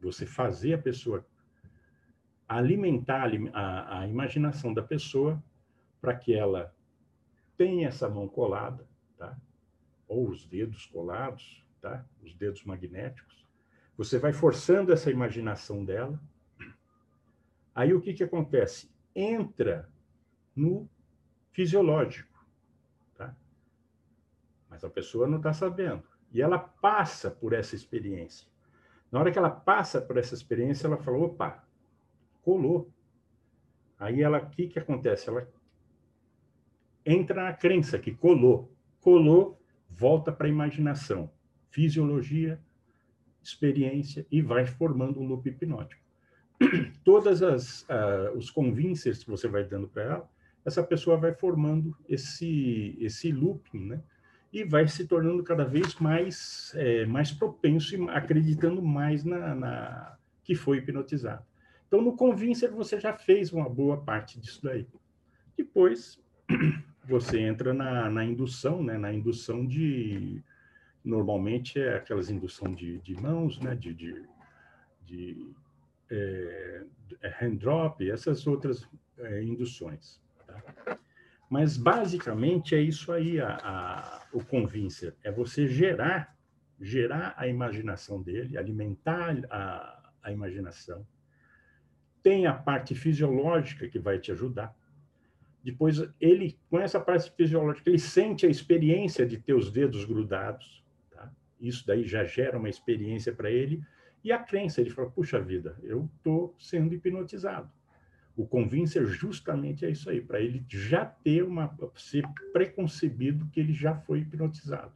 [0.00, 1.26] você fazer a pessoa
[2.48, 5.42] alimentar a, a imaginação da pessoa
[6.00, 6.74] para que ela
[7.56, 9.36] tenha essa mão colada, tá?
[10.08, 12.04] ou os dedos colados, tá?
[12.22, 13.46] os dedos magnéticos.
[13.96, 16.18] Você vai forçando essa imaginação dela
[17.74, 18.90] Aí o que, que acontece?
[19.14, 19.88] Entra
[20.54, 20.88] no
[21.52, 22.44] fisiológico,
[23.16, 23.34] tá?
[24.68, 26.04] Mas a pessoa não está sabendo.
[26.32, 28.46] E ela passa por essa experiência.
[29.10, 31.64] Na hora que ela passa por essa experiência, ela fala: opa,
[32.42, 32.92] colou.
[33.98, 35.28] Aí ela, o que, que acontece?
[35.28, 35.50] Ela
[37.04, 38.72] entra na crença que colou.
[39.00, 41.30] Colou, volta para a imaginação,
[41.70, 42.60] fisiologia,
[43.42, 46.02] experiência e vai formando um loop hipnótico.
[47.04, 50.30] Todas as uh, os convincers que você vai dando para ela,
[50.64, 54.02] essa pessoa vai formando esse esse looping, né?
[54.52, 60.18] E vai se tornando cada vez mais é, mais propenso e acreditando mais na, na
[60.44, 61.44] que foi hipnotizado.
[61.86, 64.86] Então, no convincer você já fez uma boa parte disso daí.
[65.56, 66.20] Depois
[67.10, 68.96] você entra na, na indução, né?
[68.96, 70.42] Na indução de
[71.04, 73.74] normalmente é aquelas indução de, de mãos, né?
[73.74, 74.24] De, de,
[75.04, 75.52] de
[76.10, 76.84] é,
[77.40, 80.20] hand drop, essas outras é, induções.
[80.46, 80.98] Tá?
[81.48, 86.36] Mas basicamente é isso aí a, a, o convincer, é você gerar
[86.80, 91.06] gerar a imaginação dele, alimentar a, a imaginação.
[92.22, 94.74] Tem a parte fisiológica que vai te ajudar.
[95.62, 100.82] Depois ele, com essa parte fisiológica, ele sente a experiência de ter os dedos grudados.
[101.10, 101.30] Tá?
[101.60, 103.82] Isso daí já gera uma experiência para ele
[104.22, 107.70] e a crença, ele fala, puxa vida, eu estou sendo hipnotizado.
[108.36, 113.72] O convincer justamente é isso aí, para ele já ter uma, ser preconcebido que ele
[113.72, 114.92] já foi hipnotizado.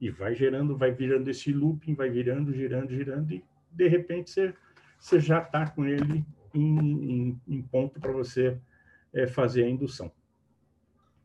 [0.00, 4.54] E vai gerando, vai virando esse looping, vai virando, girando, girando, e de repente você,
[4.98, 8.58] você já está com ele em, em, em ponto para você
[9.14, 10.10] é, fazer a indução.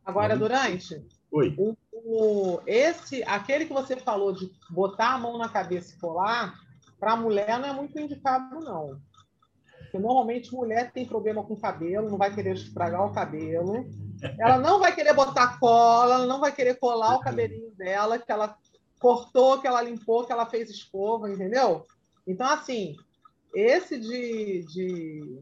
[0.05, 1.55] Agora, Durante, Oi.
[1.57, 6.55] O, o, esse, aquele que você falou de botar a mão na cabeça e colar,
[6.99, 8.99] para mulher não é muito indicado, não.
[9.83, 13.87] Porque normalmente mulher tem problema com cabelo, não vai querer estragar o cabelo.
[14.39, 18.31] Ela não vai querer botar cola, ela não vai querer colar o cabelinho dela, que
[18.31, 18.55] ela
[18.99, 21.85] cortou, que ela limpou, que ela fez escova, entendeu?
[22.27, 22.95] Então, assim,
[23.55, 25.41] esse de, de.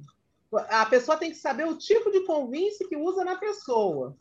[0.70, 4.16] A pessoa tem que saber o tipo de convince que usa na pessoa,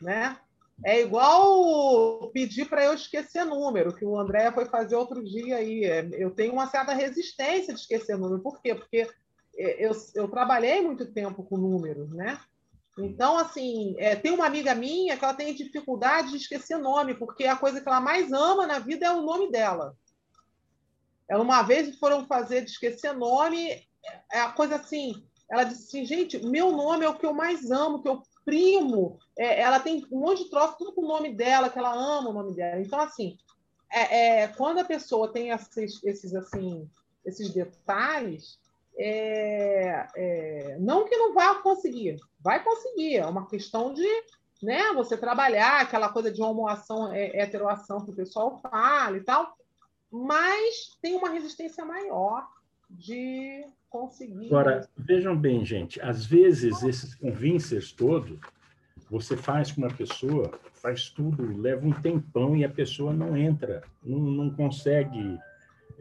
[0.00, 0.38] né?
[0.84, 5.84] É igual pedir para eu esquecer número, que o André foi fazer outro dia aí.
[5.84, 8.42] É, eu tenho uma certa resistência de esquecer número.
[8.42, 8.74] Por quê?
[8.74, 9.08] Porque
[9.56, 12.38] é, eu, eu trabalhei muito tempo com números, né?
[12.98, 17.44] Então, assim, é, tem uma amiga minha que ela tem dificuldade de esquecer nome, porque
[17.44, 19.94] a coisa que ela mais ama na vida é o nome dela.
[21.28, 23.86] Ela uma vez foram fazer de esquecer nome,
[24.32, 25.26] é a coisa assim.
[25.50, 29.18] Ela disse assim, gente, meu nome é o que eu mais amo, que eu primo,
[29.36, 32.30] é, ela tem um monte de troço, tudo com o nome dela, que ela ama
[32.30, 32.80] o nome dela.
[32.80, 33.36] Então, assim,
[33.92, 36.88] é, é quando a pessoa tem esses, esses, assim,
[37.24, 38.58] esses detalhes,
[38.98, 44.06] é, é, não que não vá conseguir, vai conseguir, é uma questão de
[44.62, 49.54] né, você trabalhar aquela coisa de homoação, é, heteroação que o pessoal fala e tal,
[50.10, 52.48] mas tem uma resistência maior
[52.88, 54.46] de conseguir.
[54.46, 58.38] Agora, vejam bem, gente, às vezes esses convincers todos,
[59.10, 63.82] você faz com uma pessoa, faz tudo, leva um tempão e a pessoa não entra,
[64.02, 65.38] não, não consegue,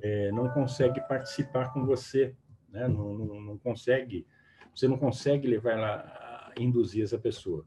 [0.02, 2.36] é, não consegue participar com você,
[2.70, 2.88] né?
[2.88, 4.26] não, não, não consegue,
[4.74, 7.66] você não consegue levar ela, induzir essa pessoa.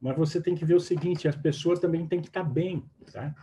[0.00, 3.34] Mas você tem que ver o seguinte, as pessoas também têm que estar bem, tá?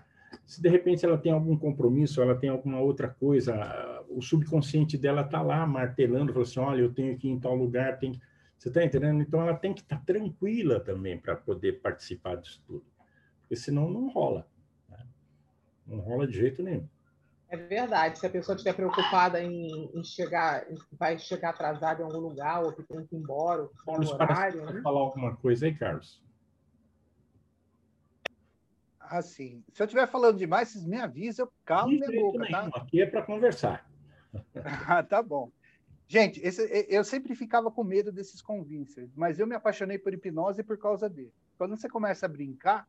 [0.46, 5.22] Se de repente ela tem algum compromisso, ela tem alguma outra coisa, o subconsciente dela
[5.22, 8.20] está lá martelando, falando assim, olha, eu tenho que ir em tal lugar, tem
[8.58, 9.22] você está entendendo?
[9.22, 12.86] Então ela tem que estar tá tranquila também para poder participar disso tudo,
[13.42, 14.48] porque senão não rola,
[14.90, 15.06] né?
[15.86, 16.88] não rola de jeito nenhum.
[17.48, 18.18] É verdade.
[18.18, 20.66] Se a pessoa estiver preocupada em, em, chegar,
[20.98, 24.66] vai chegar atrasada em algum lugar ou que tem que ir embora, Carlos, horário.
[24.66, 24.82] Né?
[24.82, 26.25] falar alguma coisa aí, Carlos?
[29.10, 32.70] Assim, se eu estiver falando demais, vocês me avisam, eu calo minha boca, tá?
[32.76, 33.90] Aqui é para conversar.
[34.88, 35.52] ah, tá bom.
[36.08, 40.64] Gente, esse, eu sempre ficava com medo desses convincers, mas eu me apaixonei por hipnose
[40.64, 41.34] por causa dele.
[41.58, 42.88] Quando você começa a brincar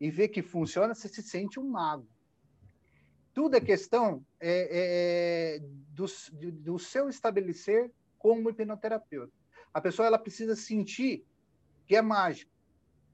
[0.00, 2.08] e vê que funciona, você se sente um mago.
[3.32, 5.60] Tudo é questão é, é,
[5.90, 6.06] do,
[6.52, 9.32] do seu estabelecer como hipnoterapeuta.
[9.72, 11.24] A pessoa ela precisa sentir
[11.86, 12.50] que é mágico.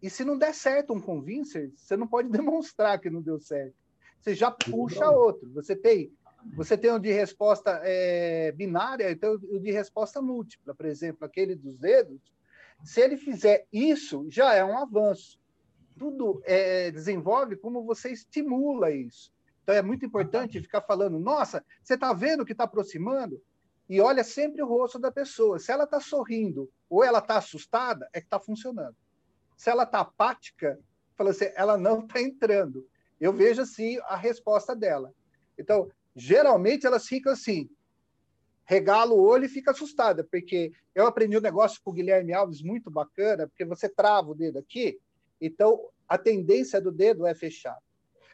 [0.02, 3.74] E se não der certo um convincer, você não pode demonstrar que não deu certo.
[4.20, 5.50] Você já puxa outro.
[5.52, 6.12] Você tem
[6.56, 11.54] você tem o de resposta é, binária, então o de resposta múltipla, por exemplo, aquele
[11.54, 12.20] dos dedos.
[12.84, 15.40] Se ele fizer isso, já é um avanço.
[15.98, 19.32] Tudo é, desenvolve como você estimula isso.
[19.62, 23.40] Então é muito importante ficar falando: nossa, você está vendo que está aproximando?
[23.88, 25.58] e olha sempre o rosto da pessoa.
[25.58, 28.96] Se ela está sorrindo ou ela está assustada, é que está funcionando.
[29.56, 30.78] Se ela está apática,
[31.16, 32.86] fala assim, ela não está entrando.
[33.20, 35.12] Eu vejo assim a resposta dela.
[35.58, 37.70] Então, geralmente elas ficam assim,
[38.64, 42.62] regala o olho e fica assustada, porque eu aprendi um negócio com o Guilherme Alves
[42.62, 44.98] muito bacana, porque você trava o dedo aqui,
[45.40, 47.78] então a tendência do dedo é fechar.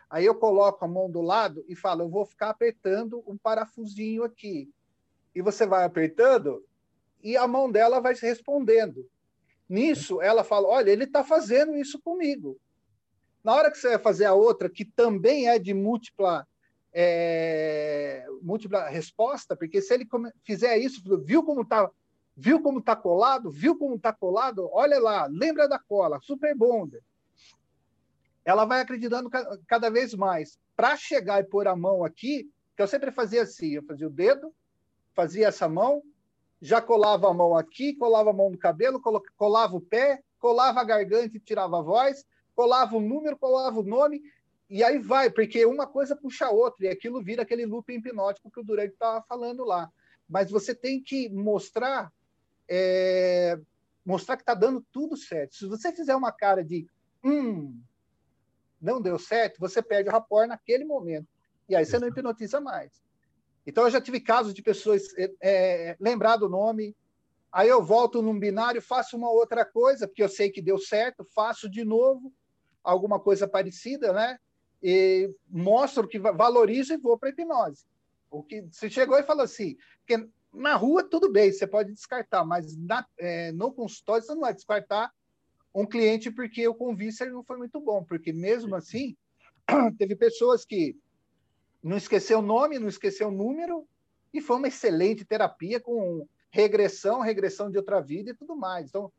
[0.08, 4.24] Aí eu coloco a mão do lado e falo, eu vou ficar apertando um parafusinho
[4.24, 4.68] aqui.
[5.32, 6.64] E você vai apertando
[7.22, 9.08] e a mão dela vai respondendo.
[9.70, 12.58] Nisso, ela fala, olha, ele está fazendo isso comigo.
[13.44, 16.44] Na hora que você vai fazer a outra, que também é de múltipla
[16.92, 20.08] é, múltipla resposta, porque se ele
[20.42, 21.88] fizer isso, viu como está
[22.36, 27.02] viu como tá colado, viu como está colado, olha lá, lembra da cola, super bonder.
[28.44, 29.30] Ela vai acreditando
[29.68, 30.58] cada vez mais.
[30.74, 34.10] Para chegar e pôr a mão aqui, que eu sempre fazia assim, eu fazia o
[34.10, 34.52] dedo,
[35.12, 36.02] fazia essa mão,
[36.60, 39.00] já colava a mão aqui, colava a mão no cabelo,
[39.36, 43.82] colava o pé, colava a garganta e tirava a voz, colava o número, colava o
[43.82, 44.20] nome,
[44.68, 48.50] e aí vai, porque uma coisa puxa a outra, e aquilo vira aquele loop hipnótico
[48.50, 49.90] que o Durante estava falando lá.
[50.28, 52.12] Mas você tem que mostrar
[52.68, 53.58] é,
[54.04, 55.56] mostrar que está dando tudo certo.
[55.56, 56.86] Se você fizer uma cara de
[57.24, 57.80] hum,
[58.80, 61.26] não deu certo, você perde o rapport naquele momento.
[61.68, 62.92] E aí você não hipnotiza mais.
[63.66, 66.96] Então eu já tive casos de pessoas é, é, lembrar do nome,
[67.52, 71.26] aí eu volto num binário, faço uma outra coisa, porque eu sei que deu certo,
[71.34, 72.32] faço de novo
[72.82, 74.38] alguma coisa parecida, né?
[74.82, 77.84] e mostro que valorizo e vou para a hipnose.
[78.30, 82.44] O que você chegou e falou assim, porque na rua tudo bem, você pode descartar,
[82.44, 85.12] mas na, é, no consultório você não vai descartar
[85.74, 89.16] um cliente porque o convincer não foi muito bom, porque mesmo assim
[89.98, 90.96] teve pessoas que
[91.82, 93.86] não esqueceu o nome, não esqueceu o número
[94.32, 98.88] e foi uma excelente terapia com regressão, regressão de outra vida e tudo mais.
[98.88, 99.12] Então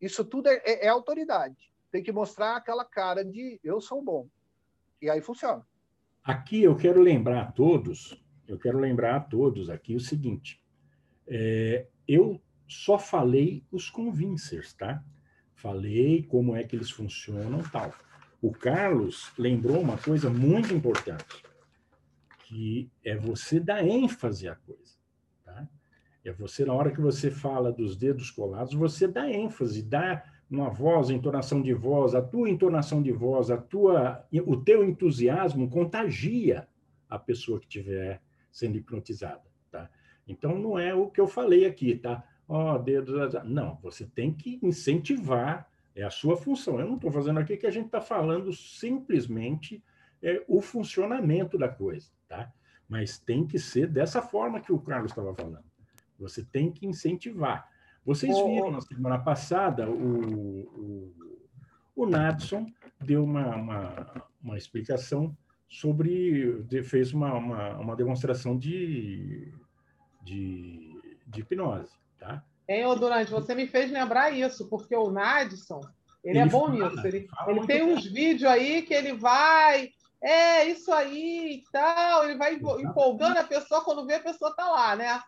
[0.00, 4.28] isso tudo é, é, é autoridade tem que mostrar aquela cara de eu sou bom.
[5.00, 5.66] E aí funciona.
[6.22, 10.62] Aqui eu quero lembrar a todos, eu quero lembrar a todos aqui o seguinte:
[11.26, 15.02] é, eu só falei os convincers, tá?
[15.54, 17.94] Falei como é que eles funcionam tal.
[18.46, 21.42] O Carlos lembrou uma coisa muito importante,
[22.44, 24.94] que é você dar ênfase à coisa,
[25.44, 25.68] tá?
[26.24, 30.70] É você, na hora que você fala dos dedos colados, você dá ênfase, dá uma
[30.70, 36.68] voz, entonação de voz, a tua entonação de voz, a tua, o teu entusiasmo contagia
[37.10, 38.22] a pessoa que estiver
[38.52, 39.42] sendo hipnotizada,
[39.72, 39.90] tá?
[40.24, 42.22] Então não é o que eu falei aqui, tá?
[42.48, 46.78] Ó, oh, dedos, não, você tem que incentivar, é a sua função.
[46.78, 49.82] Eu não estou fazendo aqui que a gente está falando simplesmente
[50.22, 52.52] é, o funcionamento da coisa, tá?
[52.86, 55.64] Mas tem que ser dessa forma que o Carlos estava falando.
[56.18, 57.68] Você tem que incentivar.
[58.04, 61.14] Vocês viram na semana passada, o, o,
[61.96, 62.66] o Natson
[63.00, 65.36] deu uma, uma, uma explicação
[65.68, 69.52] sobre, fez uma, uma, uma demonstração de,
[70.22, 72.44] de, de hipnose, tá?
[72.68, 75.80] Hein, ô Durante, você me fez lembrar isso, porque o Nadson,
[76.24, 77.06] ele, é ele é bom fala, nisso.
[77.06, 79.90] Ele, ele tem uns vídeos aí que ele vai,
[80.22, 82.86] é isso aí e tal, ele vai Exatamente.
[82.86, 85.20] empolgando a pessoa, quando vê a pessoa tá lá, né?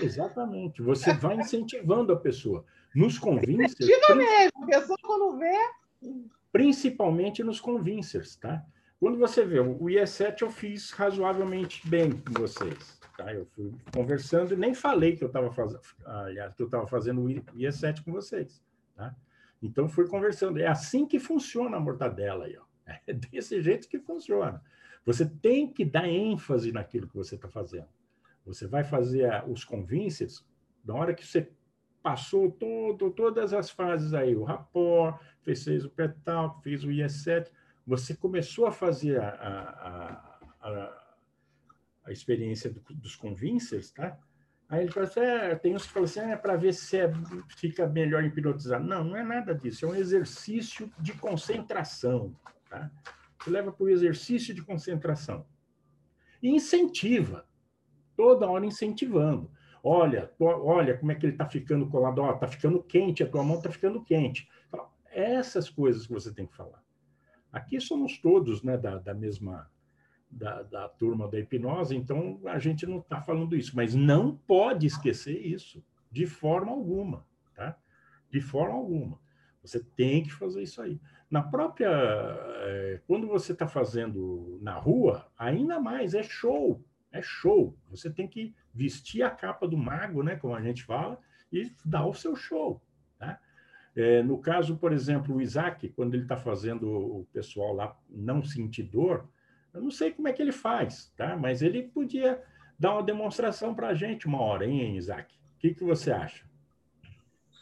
[0.00, 0.82] Exatamente.
[0.82, 2.64] Você vai incentivando a pessoa.
[2.94, 3.80] Nos convincers.
[3.80, 5.58] Incentiva mesmo, a pessoa quando vê.
[6.52, 8.62] Principalmente nos convincers, tá?
[9.00, 13.00] Quando você vê, o IE7 eu fiz razoavelmente bem com vocês.
[13.22, 13.32] Tá?
[13.32, 15.74] Eu fui conversando e nem falei que eu estava faz...
[16.56, 18.62] que eu estava fazendo o IE7 com vocês.
[18.96, 19.14] Tá?
[19.62, 20.58] Então fui conversando.
[20.58, 22.64] É assim que funciona a mortadela aí, ó.
[23.06, 24.60] É desse jeito que funciona.
[25.06, 27.88] Você tem que dar ênfase naquilo que você está fazendo.
[28.44, 30.44] Você vai fazer os convincers,
[30.84, 31.48] na hora que você
[32.02, 37.48] passou todo, todas as fases aí, o rapport, fez, fez o pré-talk, fez o IE7,
[37.86, 39.28] você começou a fazer a,
[40.60, 41.01] a, a
[42.10, 44.18] experiência do, dos convincers, tá?
[44.68, 47.12] Aí ele fala assim, é, tem uns que falam assim, é para ver se é,
[47.56, 48.82] fica melhor hipnotizar.
[48.82, 52.34] Não, não é nada disso, é um exercício de concentração,
[52.70, 52.90] tá?
[53.38, 55.44] Você leva para o exercício de concentração.
[56.42, 57.46] E incentiva
[58.16, 59.50] toda hora incentivando.
[59.82, 63.58] Olha, olha como é que ele está ficando colado, está ficando quente, a tua mão
[63.58, 64.48] está ficando quente.
[65.10, 66.82] Essas coisas que você tem que falar.
[67.52, 69.70] Aqui somos todos né, da, da mesma
[70.32, 74.86] da, da, turma da hipnose, então a gente não está falando isso, mas não pode
[74.86, 77.76] esquecer isso, de forma alguma, tá?
[78.30, 79.20] De forma alguma.
[79.62, 81.00] Você tem que fazer isso aí.
[81.30, 81.88] Na própria.
[81.88, 87.76] É, quando você está fazendo na rua, ainda mais, é show É show.
[87.90, 91.18] Você tem que vestir a capa do mago, né, como a gente fala,
[91.52, 92.82] e dar o seu show.
[93.18, 93.38] Tá?
[93.94, 98.42] É, no caso, por exemplo, o Isaac, quando ele está fazendo o pessoal lá não
[98.42, 99.28] sentir dor,
[99.72, 101.36] eu não sei como é que ele faz, tá?
[101.36, 102.42] mas ele podia
[102.78, 105.34] dar uma demonstração para a gente uma hora, hein, Isaac?
[105.34, 106.44] O que, que você acha?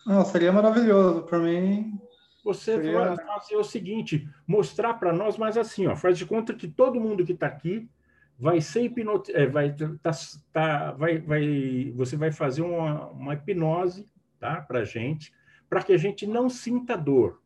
[0.06, 1.22] Não, seria maravilhoso.
[1.22, 2.00] Para mim,
[2.42, 3.14] você seria...
[3.14, 7.00] vai fazer o seguinte: mostrar para nós, mas assim, ó, faz de conta que todo
[7.00, 7.88] mundo que está aqui
[8.38, 10.11] vai ser hipnotizado, é, vai, tá,
[10.50, 14.08] tá, vai, vai, você vai fazer uma, uma hipnose
[14.38, 15.32] tá, para a gente,
[15.68, 17.40] para que a gente não sinta dor.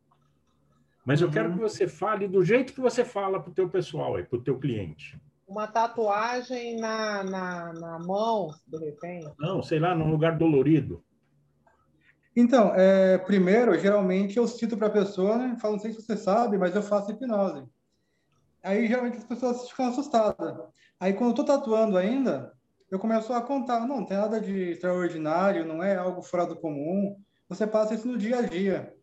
[1.05, 1.69] Mas eu quero que uhum.
[1.69, 5.21] você fale do jeito que você fala para o teu pessoal, para o teu cliente.
[5.47, 9.31] Uma tatuagem na, na, na mão, de repente?
[9.37, 11.03] Não, sei lá, num lugar dolorido.
[12.35, 15.55] Então, é, primeiro, geralmente eu cito para a pessoa, né?
[15.61, 17.63] Falo, não sei se você sabe, mas eu faço hipnose.
[18.63, 20.57] Aí, geralmente, as pessoas ficam assustadas.
[20.99, 22.51] Aí, quando eu estou tatuando ainda,
[22.89, 26.55] eu começo a contar, não, não tem nada de extraordinário, não é algo fora do
[26.55, 27.15] comum.
[27.47, 28.95] Você passa isso no dia a dia.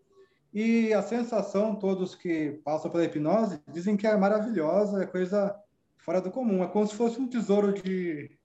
[0.53, 5.59] E a sensação, todos que passam pela hipnose, dizem que é maravilhosa, é coisa
[5.97, 6.63] fora do comum.
[6.63, 8.37] É como se fosse um tesouro de...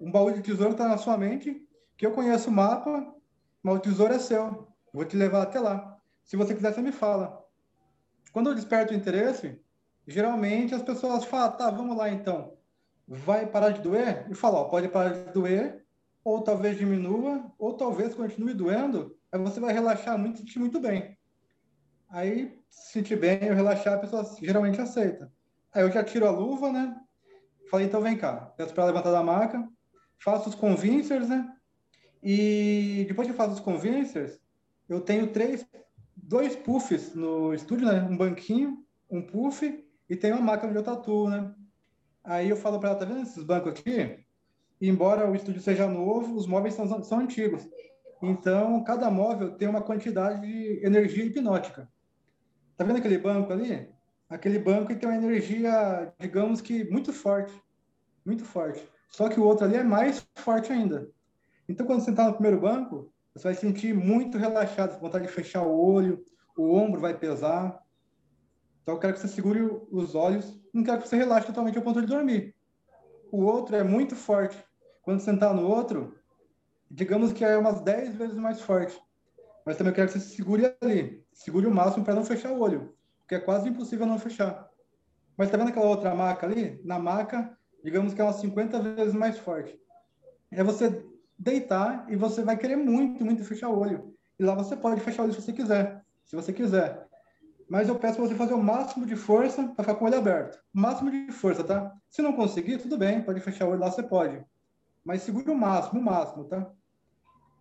[0.00, 3.14] Um baú de tesouro está na sua mente, que eu conheço o mapa,
[3.62, 4.68] mas o tesouro é seu.
[4.92, 5.98] Vou te levar até lá.
[6.22, 7.44] Se você quiser, você me fala.
[8.32, 9.58] Quando eu desperto o interesse,
[10.06, 12.52] geralmente as pessoas falam, tá, vamos lá então.
[13.08, 14.26] Vai parar de doer?
[14.30, 15.84] E fala, pode parar de doer,
[16.22, 20.78] ou talvez diminua, ou talvez continue doendo, aí você vai relaxar muito e sentir muito
[20.80, 21.15] bem.
[22.08, 25.32] Aí, se sentir bem, eu relaxar, a pessoa geralmente aceita.
[25.72, 26.96] Aí eu já tiro a luva, né?
[27.70, 28.52] Falei, então vem cá.
[28.56, 29.68] Peço para levantar da maca,
[30.22, 31.52] faço os convincers, né?
[32.22, 34.38] E depois que eu faço os convincers,
[34.88, 35.66] eu tenho três,
[36.16, 38.02] dois puffs no estúdio, né?
[38.02, 41.54] Um banquinho, um puff e tem uma máquina de tatu, né?
[42.24, 44.24] Aí eu falo para ela, tá vendo esses bancos aqui?
[44.80, 47.66] embora o estúdio seja novo, os móveis são, são antigos.
[48.22, 51.88] Então, cada móvel tem uma quantidade de energia hipnótica.
[52.76, 53.88] Tá vendo aquele banco ali?
[54.28, 57.52] Aquele banco tem uma energia, digamos que muito forte,
[58.24, 58.86] muito forte.
[59.08, 61.08] Só que o outro ali é mais forte ainda.
[61.68, 65.62] Então, quando você está no primeiro banco, você vai sentir muito relaxado, vontade de fechar
[65.62, 66.24] o olho,
[66.56, 67.80] o ombro vai pesar.
[68.82, 69.60] Então, eu quero que você segure
[69.90, 72.54] os olhos, não quero que você relaxe totalmente ao ponto de dormir.
[73.32, 74.56] O outro é muito forte.
[75.02, 76.14] Quando você está no outro,
[76.90, 79.00] digamos que é umas 10 vezes mais forte.
[79.64, 82.60] Mas também eu quero que você segure ali, segure o máximo para não fechar o
[82.60, 84.68] olho, porque é quase impossível não fechar.
[85.36, 86.80] Mas tá vendo aquela outra maca ali?
[86.82, 89.78] Na maca, digamos que é umas 50 vezes mais forte.
[90.50, 91.04] É você
[91.38, 94.14] deitar e você vai querer muito, muito fechar o olho.
[94.38, 97.06] E lá você pode fechar o olho se você quiser, se você quiser.
[97.68, 100.58] Mas eu peço você fazer o máximo de força para ficar com o olho aberto.
[100.74, 101.94] O máximo de força, tá?
[102.08, 104.42] Se não conseguir, tudo bem, pode fechar o olho lá, você pode.
[105.04, 106.70] Mas segure o máximo, o máximo, tá?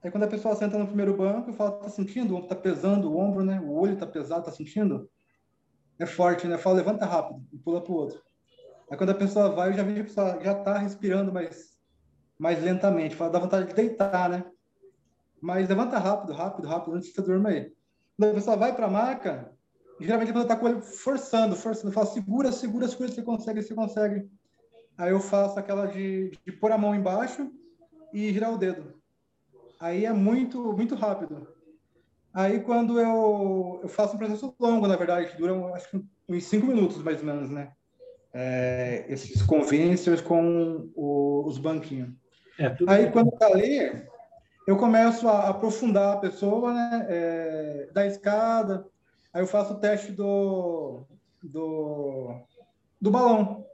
[0.06, 2.40] Aí quando a pessoa senta no primeiro banco, eu falo, tá sentindo?
[2.44, 3.60] Tá pesando o ombro, né?
[3.60, 5.10] O olho tá pesado, tá sentindo?
[5.98, 6.54] É forte, né?
[6.54, 8.22] Eu falo, levanta rápido e pula pro outro.
[8.88, 11.76] Aí quando a pessoa vai, eu já vejo a pessoa já tá respirando mais
[12.38, 13.16] mais lentamente.
[13.16, 14.46] Fala, dá vontade de deitar, né?
[15.42, 17.74] Mas levanta rápido, rápido, rápido, antes que você durma aí.
[18.16, 19.52] Quando a pessoa vai para a maca,
[20.00, 21.92] geralmente a pessoa está com ele forçando, forçando.
[21.92, 24.30] Fala, segura, segura, segura, você consegue, você consegue.
[25.00, 27.52] Aí eu faço aquela de, de pôr a mão embaixo
[28.14, 29.04] e girar o dedo.
[29.80, 31.48] Aí é muito, muito rápido.
[32.34, 36.68] Aí quando eu, eu faço um processo longo, na verdade, dura acho que uns cinco
[36.68, 37.72] minutos mais ou menos, né?
[38.34, 42.10] É, esses convencers com o, os banquinhos.
[42.60, 44.04] É, Aí, quando está ali,
[44.68, 47.06] eu começo a aprofundar a pessoa, né?
[47.10, 48.86] É, da escada.
[49.34, 51.06] Aí eu faço o teste do,
[51.44, 52.42] do,
[53.02, 53.66] do balão.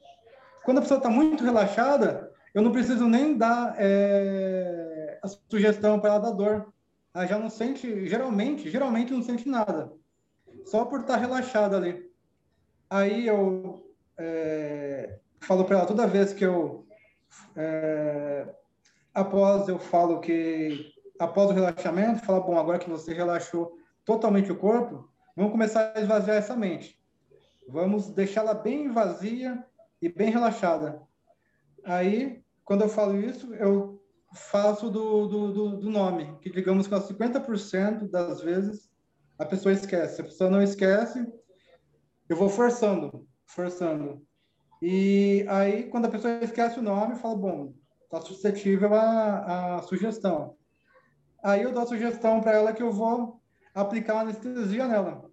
[0.63, 4.90] Quando a pessoa está muito relaxada, eu não preciso nem dar é,
[5.21, 6.73] a sugestão para ela da dor.
[7.13, 9.91] Ela já não sente, geralmente, geralmente não sente nada.
[10.65, 12.09] Só por estar tá relaxada ali.
[12.89, 13.85] Aí eu
[14.17, 16.85] é, falo para ela toda vez que eu
[17.55, 18.47] é,
[19.13, 24.57] após eu falo que, após o relaxamento, fala, bom, agora que você relaxou totalmente o
[24.57, 26.99] corpo, vamos começar a esvaziar essa mente.
[27.67, 29.63] Vamos deixá-la bem vazia
[30.01, 31.01] e bem relaxada.
[31.83, 33.90] Aí, quando eu falo isso, eu
[34.33, 38.89] faço do, do, do, do nome, que digamos que 50% das vezes
[39.37, 40.21] a pessoa esquece.
[40.21, 41.25] A pessoa não esquece,
[42.29, 44.25] eu vou forçando, forçando.
[44.81, 47.73] E aí, quando a pessoa esquece o nome, fala, bom,
[48.03, 50.55] está suscetível à, à sugestão.
[51.43, 53.41] Aí eu dou a sugestão para ela que eu vou
[53.73, 55.29] aplicar anestesia nela.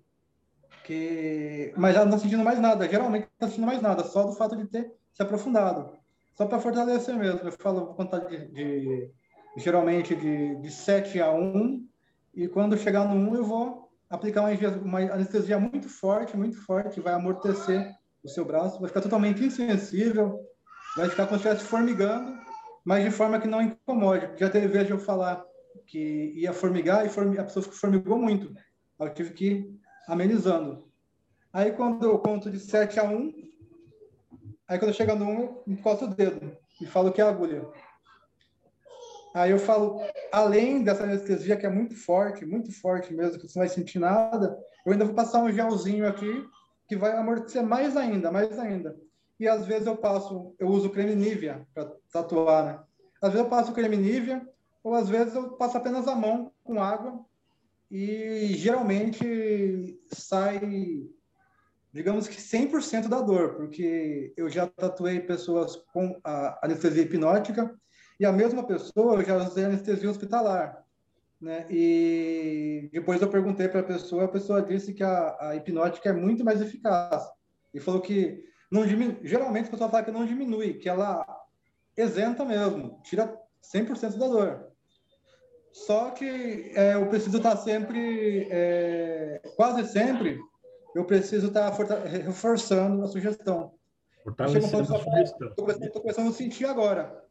[0.85, 1.73] Que...
[1.77, 2.89] Mas ela não está sentindo mais nada.
[2.89, 5.98] Geralmente não está sentindo mais nada, só do fato de ter se aprofundado.
[6.39, 7.41] Só para fortalecer mesmo.
[7.41, 9.11] Eu falo, vou contar de, de
[9.57, 11.85] geralmente de, de 7 a 1,
[12.33, 17.01] e quando chegar no 1 eu vou aplicar uma, uma anestesia muito forte, muito forte,
[17.01, 20.39] vai amortecer o seu braço, vai ficar totalmente insensível,
[20.97, 22.39] vai ficar como se estivesse formigando,
[22.85, 24.31] mas de forma que não incomode.
[24.39, 25.45] Já teve vez de eu falar
[25.89, 28.55] que ia formigar e a pessoa formigou muito.
[29.01, 30.87] Eu tive que ir amenizando.
[31.53, 33.48] Aí quando eu conto de 7 a 1,
[34.69, 37.67] aí quando chega no 1, eu encosto o dedo e falo que é agulha.
[39.35, 40.01] Aí eu falo,
[40.33, 43.99] além dessa anestesia que é muito forte, muito forte mesmo, que você não vai sentir
[43.99, 46.45] nada, eu ainda vou passar um gelzinho aqui
[46.89, 48.97] que vai amortecer mais ainda, mais ainda.
[49.39, 52.81] E às vezes eu passo, eu uso creme Nivea para tatuar, né?
[53.23, 54.47] Às vezes eu passo creme Nivea,
[54.83, 57.25] ou às vezes eu passo apenas a mão com água
[57.91, 60.61] e geralmente sai,
[61.93, 66.21] digamos que 100% da dor, porque eu já tatuei pessoas com
[66.63, 67.75] anestesia hipnótica
[68.21, 70.85] e a mesma pessoa eu já usei anestesia hospitalar.
[71.41, 71.67] Né?
[71.71, 76.13] E depois eu perguntei para a pessoa, a pessoa disse que a, a, hipnótica é
[76.13, 77.25] muito mais eficaz.
[77.73, 81.25] E falou que não diminui, geralmente a pessoa fala que não diminui, que ela
[81.97, 83.33] isenta mesmo, tira
[83.63, 84.69] 100% da dor.
[85.73, 90.41] Só que é, eu preciso estar sempre, é, quase sempre,
[90.95, 93.75] eu preciso estar reforçando a sugestão.
[94.25, 95.49] Fortalecendo a sugestão.
[95.49, 97.25] Estou começando a sentir agora.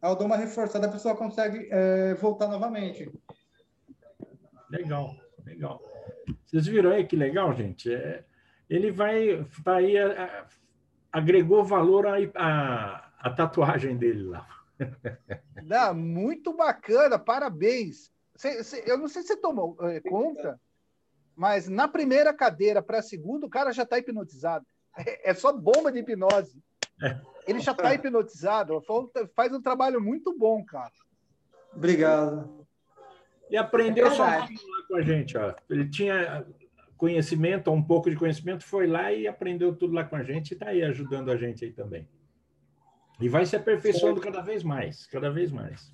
[0.00, 3.10] Aí eu dou uma reforçada, a pessoa consegue é, voltar novamente.
[4.68, 5.80] Legal, legal.
[6.44, 7.92] Vocês viram aí que legal, gente?
[7.92, 8.24] É,
[8.68, 10.46] ele vai, tá aí, a,
[11.12, 14.48] agregou valor à a, a, tatuagem dele lá.
[15.62, 18.10] Não, muito bacana, parabéns.
[18.34, 20.58] Cê, cê, eu não sei se você tomou é, conta,
[21.36, 24.66] mas na primeira cadeira para a segunda, o cara já está hipnotizado.
[24.96, 26.62] É, é, só bomba de hipnose.
[27.02, 27.18] É.
[27.46, 28.82] Ele já está hipnotizado.
[29.34, 30.92] Faz um trabalho muito bom, cara.
[31.74, 32.66] Obrigado.
[33.50, 34.48] E aprendeu é lá
[34.88, 35.36] com a gente.
[35.36, 35.54] Ó.
[35.68, 36.46] Ele tinha
[36.96, 40.54] conhecimento, um pouco de conhecimento, foi lá e aprendeu tudo lá com a gente e
[40.54, 42.08] está aí ajudando a gente aí também.
[43.20, 45.92] E vai se aperfeiçoando cada vez mais, cada vez mais.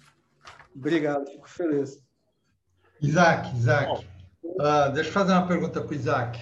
[0.74, 2.04] Obrigado, fico feliz.
[3.00, 4.06] Isaac, Isaac,
[4.56, 6.40] uh, deixa eu fazer uma pergunta para o Isaac,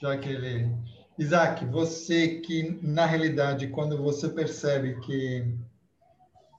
[0.00, 0.70] já que ele
[1.18, 5.54] Isaac, você que, na realidade, quando você percebe que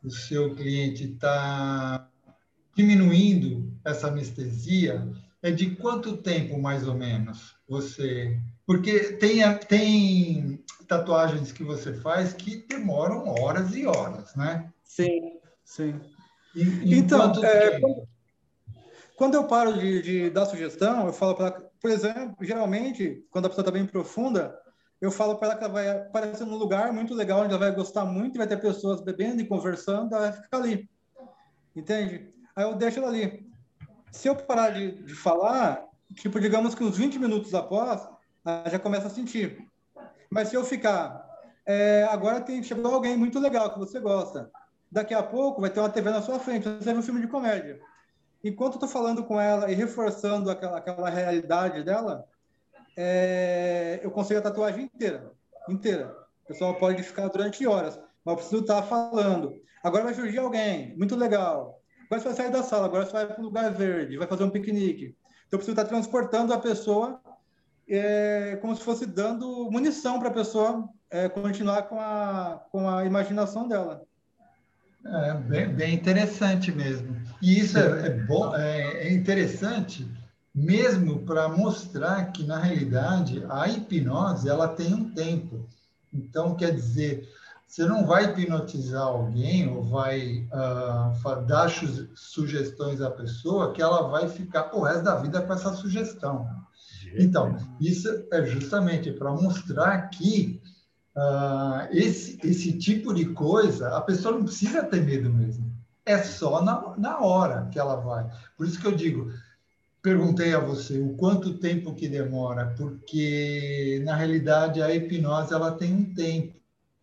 [0.03, 2.07] o seu cliente está
[2.75, 5.07] diminuindo essa anestesia,
[5.41, 8.39] é de quanto tempo, mais ou menos, você...
[8.65, 14.71] Porque tem, tem tatuagens que você faz que demoram horas e horas, né?
[14.83, 15.99] Sim, sim.
[16.55, 18.07] E, então, é, quando,
[19.15, 23.49] quando, eu paro de, de dar sugestão, eu falo para por exemplo, geralmente, quando a
[23.49, 24.57] pessoa está bem profunda,
[25.01, 27.75] eu falo para ela que ela vai aparecer num lugar muito legal, onde ela vai
[27.75, 30.89] gostar muito, vai ter pessoas bebendo e conversando, ela vai ficar ali.
[31.75, 32.29] Entende?
[32.55, 33.45] Aí eu deixo ela ali.
[34.13, 35.83] Se eu parar de, de falar,
[36.15, 38.07] tipo, digamos que uns 20 minutos após,
[38.45, 39.67] ela já começa a sentir.
[40.29, 41.21] Mas se eu ficar,
[41.65, 44.49] é, agora tem, alguém muito legal que você gosta.
[44.89, 47.27] Daqui a pouco vai ter uma TV na sua frente, você ver um filme de
[47.27, 47.77] comédia
[48.43, 52.27] enquanto estou falando com ela e reforçando aquela, aquela realidade dela,
[52.97, 55.31] é, eu consigo a tatuagem inteira.
[55.69, 56.15] Inteira.
[56.43, 59.53] O pessoal pode ficar durante horas, mas eu preciso estar falando.
[59.83, 61.81] Agora vai surgir alguém, muito legal.
[62.05, 64.43] Agora você vai sair da sala, agora você vai para um lugar verde, vai fazer
[64.43, 65.15] um piquenique.
[65.47, 67.21] Então eu preciso estar transportando a pessoa
[67.87, 73.05] é, como se fosse dando munição para a pessoa é, continuar com a, com a
[73.05, 74.03] imaginação dela.
[75.05, 77.15] É bem, bem interessante mesmo.
[77.41, 80.07] E isso é, é bom, é, é interessante
[80.55, 85.67] mesmo para mostrar que na realidade a hipnose ela tem um tempo.
[86.13, 87.27] Então quer dizer,
[87.67, 91.69] você não vai hipnotizar alguém ou vai uh, dar
[92.13, 96.47] sugestões à pessoa que ela vai ficar o resto da vida com essa sugestão.
[97.15, 100.61] Então, isso é justamente para mostrar que
[101.15, 105.71] uh, esse, esse tipo de coisa, a pessoa não precisa ter medo mesmo.
[106.05, 108.29] É só na, na hora que ela vai.
[108.57, 109.31] Por isso que eu digo,
[110.01, 115.93] perguntei a você o quanto tempo que demora, porque na realidade a hipnose ela tem
[115.93, 116.53] um tempo,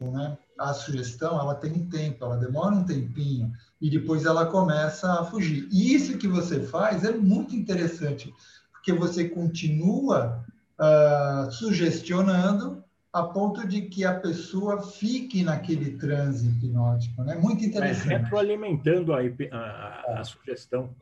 [0.00, 0.36] né?
[0.58, 3.50] A sugestão ela tem um tempo, ela demora um tempinho
[3.80, 5.66] e depois ela começa a fugir.
[5.72, 8.30] E isso que você faz é muito interessante,
[8.70, 10.44] porque você continua
[10.78, 17.34] uh, sugestionando a ponto de que a pessoa fique naquele transe hipnótico, né?
[17.34, 18.12] Muito interessante.
[18.12, 20.94] É, retroalimentando a, a, a sugestão.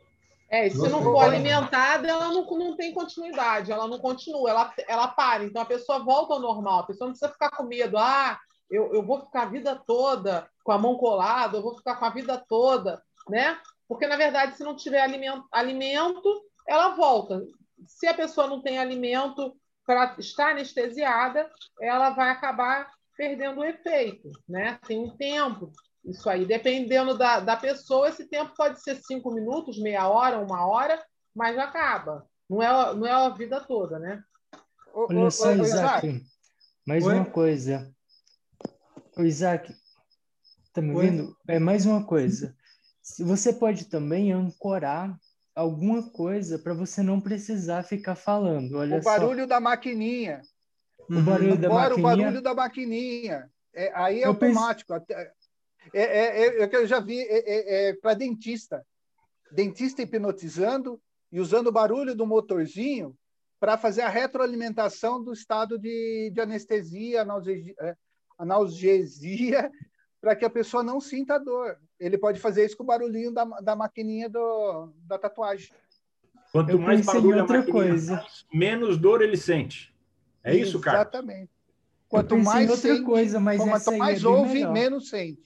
[0.51, 4.75] É, e se não for alimentada, ela não, não tem continuidade, ela não continua, ela,
[4.89, 5.45] ela para.
[5.45, 8.39] Então a pessoa volta ao normal, a pessoa não precisa ficar com medo, ah,
[8.71, 12.05] eu, eu vou ficar a vida toda com a mão colada, eu vou ficar com
[12.07, 13.59] a vida toda, né?
[13.87, 17.43] Porque, na verdade, se não tiver alimento, alimento ela volta.
[17.87, 19.55] Se a pessoa não tem alimento
[19.89, 24.79] para estar anestesiada, ela vai acabar perdendo o efeito, né?
[24.87, 25.73] Tem um tempo.
[26.05, 30.67] Isso aí, dependendo da, da pessoa, esse tempo pode ser cinco minutos, meia hora, uma
[30.67, 31.03] hora,
[31.35, 32.27] mas acaba.
[32.51, 34.23] Não é, não é a vida toda, né?
[34.93, 36.23] Olha só, Isaac,
[36.87, 37.15] mais Oi?
[37.15, 37.91] uma coisa.
[39.17, 39.75] O Isaac,
[40.75, 41.35] tá me ouvindo?
[41.49, 42.55] É mais uma coisa.
[43.21, 45.19] Você pode também ancorar
[45.59, 48.79] alguma coisa para você não precisar ficar falando.
[48.79, 49.47] Olha o barulho só.
[49.47, 50.41] da maquininha.
[51.11, 51.99] O barulho da maquininha.
[51.99, 53.51] O barulho da maquininha.
[53.75, 54.95] É, aí é eu automático.
[55.01, 55.21] Pense...
[55.93, 58.87] É, é, é, é eu já vi é, é para dentista.
[59.51, 61.01] Dentista hipnotizando
[61.33, 63.17] e usando o barulho do motorzinho
[63.59, 67.99] para fazer a retroalimentação do estado de, de anestesia, analgesia,
[68.39, 69.69] analgesia
[70.21, 71.77] para que a pessoa não sinta dor.
[71.99, 75.71] Ele pode fazer isso com o barulhinho da, da maquininha do, da tatuagem.
[76.53, 78.25] Quanto Eu mais barulho outra coisa.
[78.53, 79.95] menos dor ele sente.
[80.43, 80.99] É isso, cara?
[80.99, 81.51] Exatamente.
[82.09, 84.73] Quanto mais outra sente, coisa, mas quanto mais é ouve, melhor.
[84.73, 85.43] menos sente.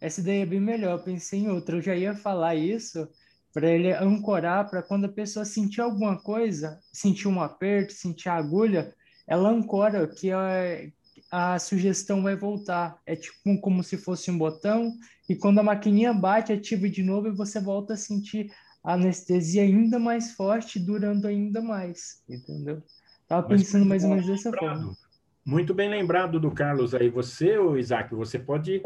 [0.00, 0.98] Essa ideia é bem melhor.
[0.98, 1.76] Eu pensei em outra.
[1.76, 3.08] Eu já ia falar isso
[3.52, 8.34] para ele ancorar para quando a pessoa sentir alguma coisa, sentir um aperto, sentir a
[8.34, 8.94] agulha,
[9.26, 10.92] ela ancora que é,
[11.30, 12.98] a sugestão vai voltar.
[13.06, 14.92] É tipo como se fosse um botão,
[15.28, 18.50] e quando a maquininha bate, ativa de novo e você volta a sentir
[18.82, 22.82] a anestesia ainda mais forte, durando ainda mais, entendeu?
[23.26, 24.96] Tava pensando mais ou menos dessa forma.
[25.44, 27.10] Muito bem lembrado do Carlos aí.
[27.10, 28.82] Você, Isaac, você pode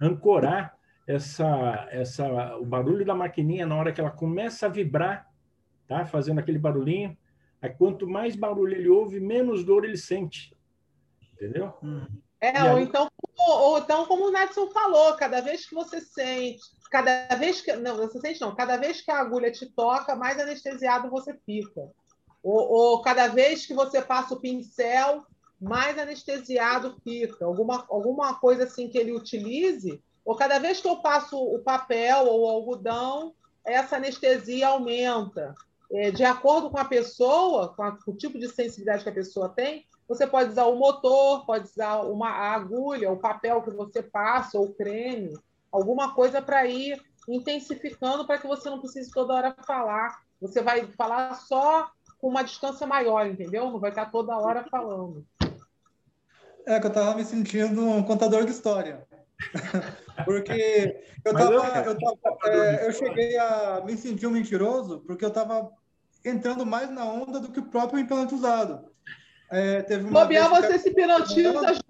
[0.00, 0.76] ancorar
[1.06, 5.30] essa, essa, o barulho da maquininha na hora que ela começa a vibrar,
[5.86, 6.04] tá?
[6.06, 7.16] Fazendo aquele barulhinho.
[7.62, 10.56] Aí, quanto mais barulho ele ouve, menos dor ele sente.
[11.44, 11.74] Entendeu?
[12.40, 13.10] É, ou então,
[13.48, 17.74] ou então, como o Nedson falou, cada vez que você sente, cada vez que.
[17.76, 21.90] Não, você sente não, cada vez que a agulha te toca, mais anestesiado você fica.
[22.42, 25.24] Ou, ou cada vez que você passa o pincel,
[25.60, 27.44] mais anestesiado fica.
[27.44, 32.26] Alguma, alguma coisa assim que ele utilize, ou cada vez que eu passo o papel
[32.26, 33.34] ou o algodão,
[33.64, 35.54] essa anestesia aumenta.
[35.92, 39.14] É, de acordo com a pessoa, com, a, com o tipo de sensibilidade que a
[39.14, 44.02] pessoa tem, você pode usar o motor, pode usar uma agulha, o papel que você
[44.02, 45.32] passa, ou creme,
[45.72, 50.20] alguma coisa para ir intensificando para que você não precise toda hora falar.
[50.40, 53.70] Você vai falar só com uma distância maior, entendeu?
[53.70, 55.24] Não vai estar toda hora falando.
[56.66, 59.06] É que eu estava me sentindo um contador de história.
[60.24, 65.28] porque eu, tava, eu, tava, é, eu cheguei a me sentir um mentiroso porque eu
[65.28, 65.70] estava
[66.24, 68.93] entrando mais na onda do que o próprio implante usado.
[69.50, 70.78] É, teve uma Bobear, você cara...
[70.78, 71.84] se hipnotiza.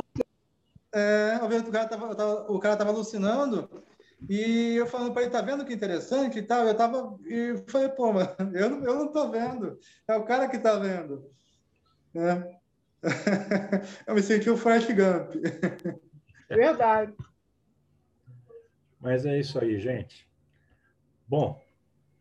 [0.93, 3.69] É, o cara tava, o cara tava alucinando
[4.29, 6.67] e eu falando para ele, tá vendo que interessante e tal?
[6.67, 9.79] Eu tava e falei, pô, mas eu não, eu não tô vendo.
[10.09, 11.29] É o cara que tá vendo.
[12.15, 12.57] É.
[14.07, 15.35] eu me senti o Forrest Gump.
[16.49, 17.13] Verdade.
[19.01, 20.27] Mas é isso aí, gente.
[21.29, 21.61] Bom,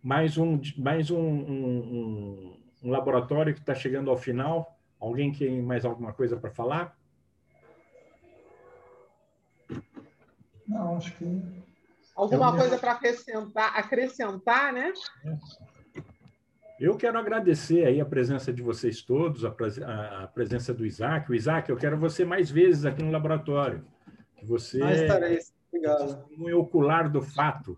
[0.02, 4.73] mais um, mais um, um, um laboratório que está chegando ao final.
[5.04, 6.98] Alguém tem mais alguma coisa para falar?
[10.66, 11.42] Não, acho que.
[12.16, 14.94] Alguma coisa para acrescentar, acrescentar, né?
[16.80, 19.50] Eu quero agradecer aí a presença de vocês todos, a,
[20.24, 21.30] a, presença do Isaac.
[21.30, 23.86] O Isaac, eu quero você mais vezes aqui no laboratório.
[24.38, 25.40] Que você mais estarei.
[25.68, 26.26] Obrigado.
[26.38, 27.78] Um ocular do fato.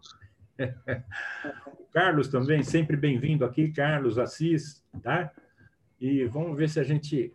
[0.59, 5.31] o Carlos também, sempre bem-vindo aqui, Carlos Assis, tá?
[5.99, 7.33] E vamos ver se a gente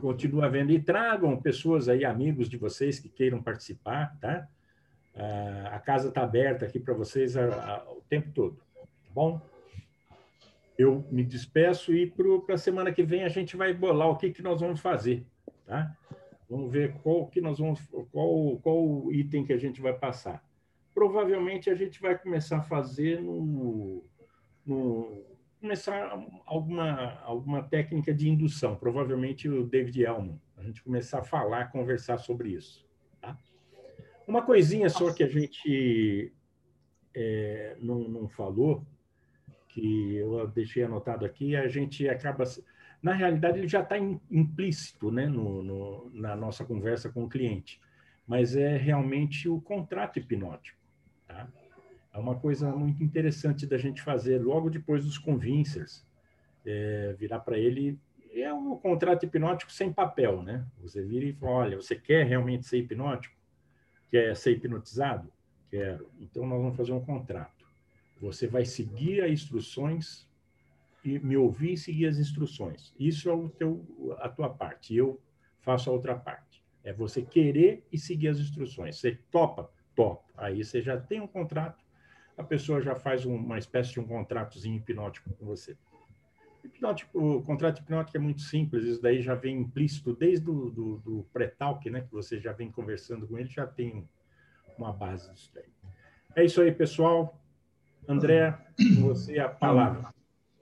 [0.00, 0.72] continua vendo.
[0.72, 4.48] E tragam pessoas aí, amigos de vocês que queiram participar, tá?
[5.14, 9.40] Ah, a casa está aberta aqui para vocês o tempo todo, tá bom?
[10.78, 14.30] Eu me despeço e para a semana que vem a gente vai bolar o que,
[14.30, 15.26] que nós vamos fazer,
[15.66, 15.94] tá?
[16.48, 17.80] Vamos ver qual que nós vamos,
[18.10, 20.42] qual, qual item que a gente vai passar.
[20.94, 24.02] Provavelmente a gente vai começar a fazer no,
[24.66, 25.22] no
[25.60, 31.70] começar alguma, alguma técnica de indução, provavelmente o David Elman, a gente começar a falar,
[31.70, 32.86] conversar sobre isso.
[33.20, 33.36] Tá?
[34.26, 36.32] Uma coisinha só que a gente
[37.14, 38.86] é, não, não falou,
[39.68, 42.44] que eu deixei anotado aqui, a gente acaba.
[43.02, 47.80] Na realidade, ele já está implícito né, no, no, na nossa conversa com o cliente,
[48.26, 50.78] mas é realmente o contrato hipnótico.
[51.26, 51.48] Tá?
[52.12, 56.04] É uma coisa muito interessante da gente fazer logo depois dos convincers.
[56.66, 57.98] É, virar para ele
[58.32, 60.66] é um contrato hipnótico sem papel, né?
[60.80, 63.34] Você vira e fala, olha, você quer realmente ser hipnótico?
[64.10, 65.32] Quer ser hipnotizado?
[65.70, 66.10] Quero.
[66.20, 67.64] Então, nós vamos fazer um contrato.
[68.20, 70.28] Você vai seguir as instruções
[71.04, 72.92] e me ouvir e seguir as instruções.
[72.98, 74.94] Isso é o teu, a tua parte.
[74.94, 75.20] Eu
[75.60, 76.62] faço a outra parte.
[76.82, 78.98] É você querer e seguir as instruções.
[78.98, 79.70] Você topa?
[79.94, 80.24] Topa.
[80.36, 81.82] Aí você já tem um contrato,
[82.36, 85.76] a pessoa já faz uma espécie de um contratozinho hipnótico com você.
[86.64, 90.98] Hipnótico, o contrato hipnótico é muito simples, isso daí já vem implícito desde do, do,
[90.98, 94.08] do pré-talk, né, que você já vem conversando com ele, já tem
[94.76, 95.70] uma base disso daí.
[96.36, 97.38] É isso aí, pessoal.
[98.08, 98.56] André,
[99.00, 100.12] você a palavra.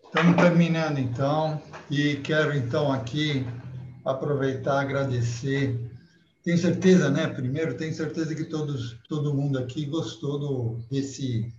[0.05, 1.61] Estamos terminando então,
[1.91, 3.47] e quero então aqui
[4.05, 5.79] aproveitar agradecer.
[6.49, 7.27] Tenho certeza, né?
[7.27, 11.53] Primeiro, tenho certeza que todos, todo mundo aqui gostou do, desse,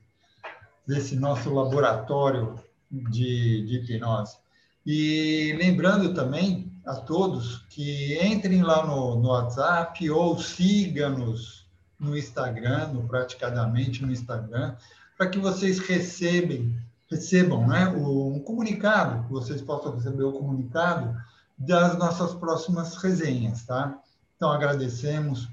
[0.88, 2.56] desse nosso laboratório
[2.90, 4.38] de, de hipnose.
[4.84, 11.68] E lembrando também a todos que entrem lá no, no WhatsApp ou siga-nos
[12.00, 14.76] no Instagram, no Praticadamente no Instagram,
[15.16, 16.76] para que vocês recebem,
[17.12, 21.16] recebam né, um comunicado, vocês possam receber o comunicado
[21.56, 24.02] das nossas próximas resenhas, tá?
[24.40, 25.50] Então, agradecemos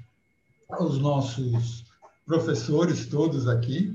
[0.69, 1.83] aos nossos
[2.25, 3.93] professores todos aqui,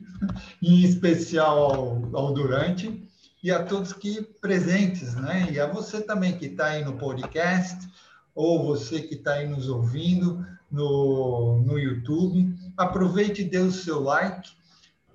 [0.60, 3.10] em especial ao, ao Durante,
[3.42, 5.48] e a todos que presentes, né?
[5.50, 7.88] E a você também que está aí no podcast,
[8.34, 12.54] ou você que está aí nos ouvindo no, no YouTube.
[12.76, 14.50] Aproveite e dê o seu like.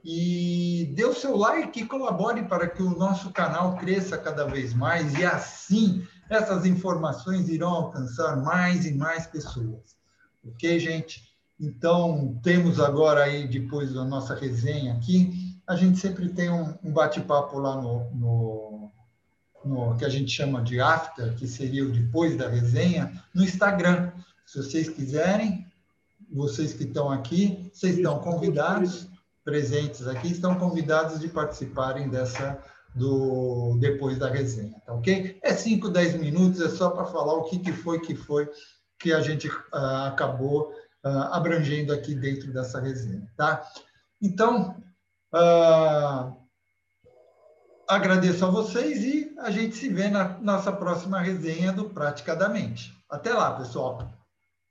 [0.03, 4.73] E dê o seu like e colabore para que o nosso canal cresça cada vez
[4.73, 9.95] mais e assim essas informações irão alcançar mais e mais pessoas.
[10.45, 11.27] Ok, gente?
[11.59, 16.91] Então, temos agora aí, depois da nossa resenha aqui, a gente sempre tem um, um
[16.91, 18.91] bate-papo lá no, no,
[19.65, 24.11] no, que a gente chama de after, que seria o depois da resenha, no Instagram.
[24.45, 25.65] Se vocês quiserem,
[26.31, 29.07] vocês que estão aqui, vocês estão convidados,
[29.43, 32.61] presentes aqui, estão convidados de participarem dessa
[32.95, 35.39] do depois da resenha, tá ok?
[35.43, 38.49] É 5, 10 minutos, é só para falar o que, que foi que foi
[38.99, 40.73] que a gente uh, acabou
[41.05, 43.63] uh, abrangendo aqui dentro dessa resenha, tá?
[44.21, 44.75] Então,
[45.33, 46.33] Uh,
[47.87, 52.93] agradeço a vocês e a gente se vê na nossa próxima resenha do Praticadamente.
[53.09, 54.16] Até lá, pessoal.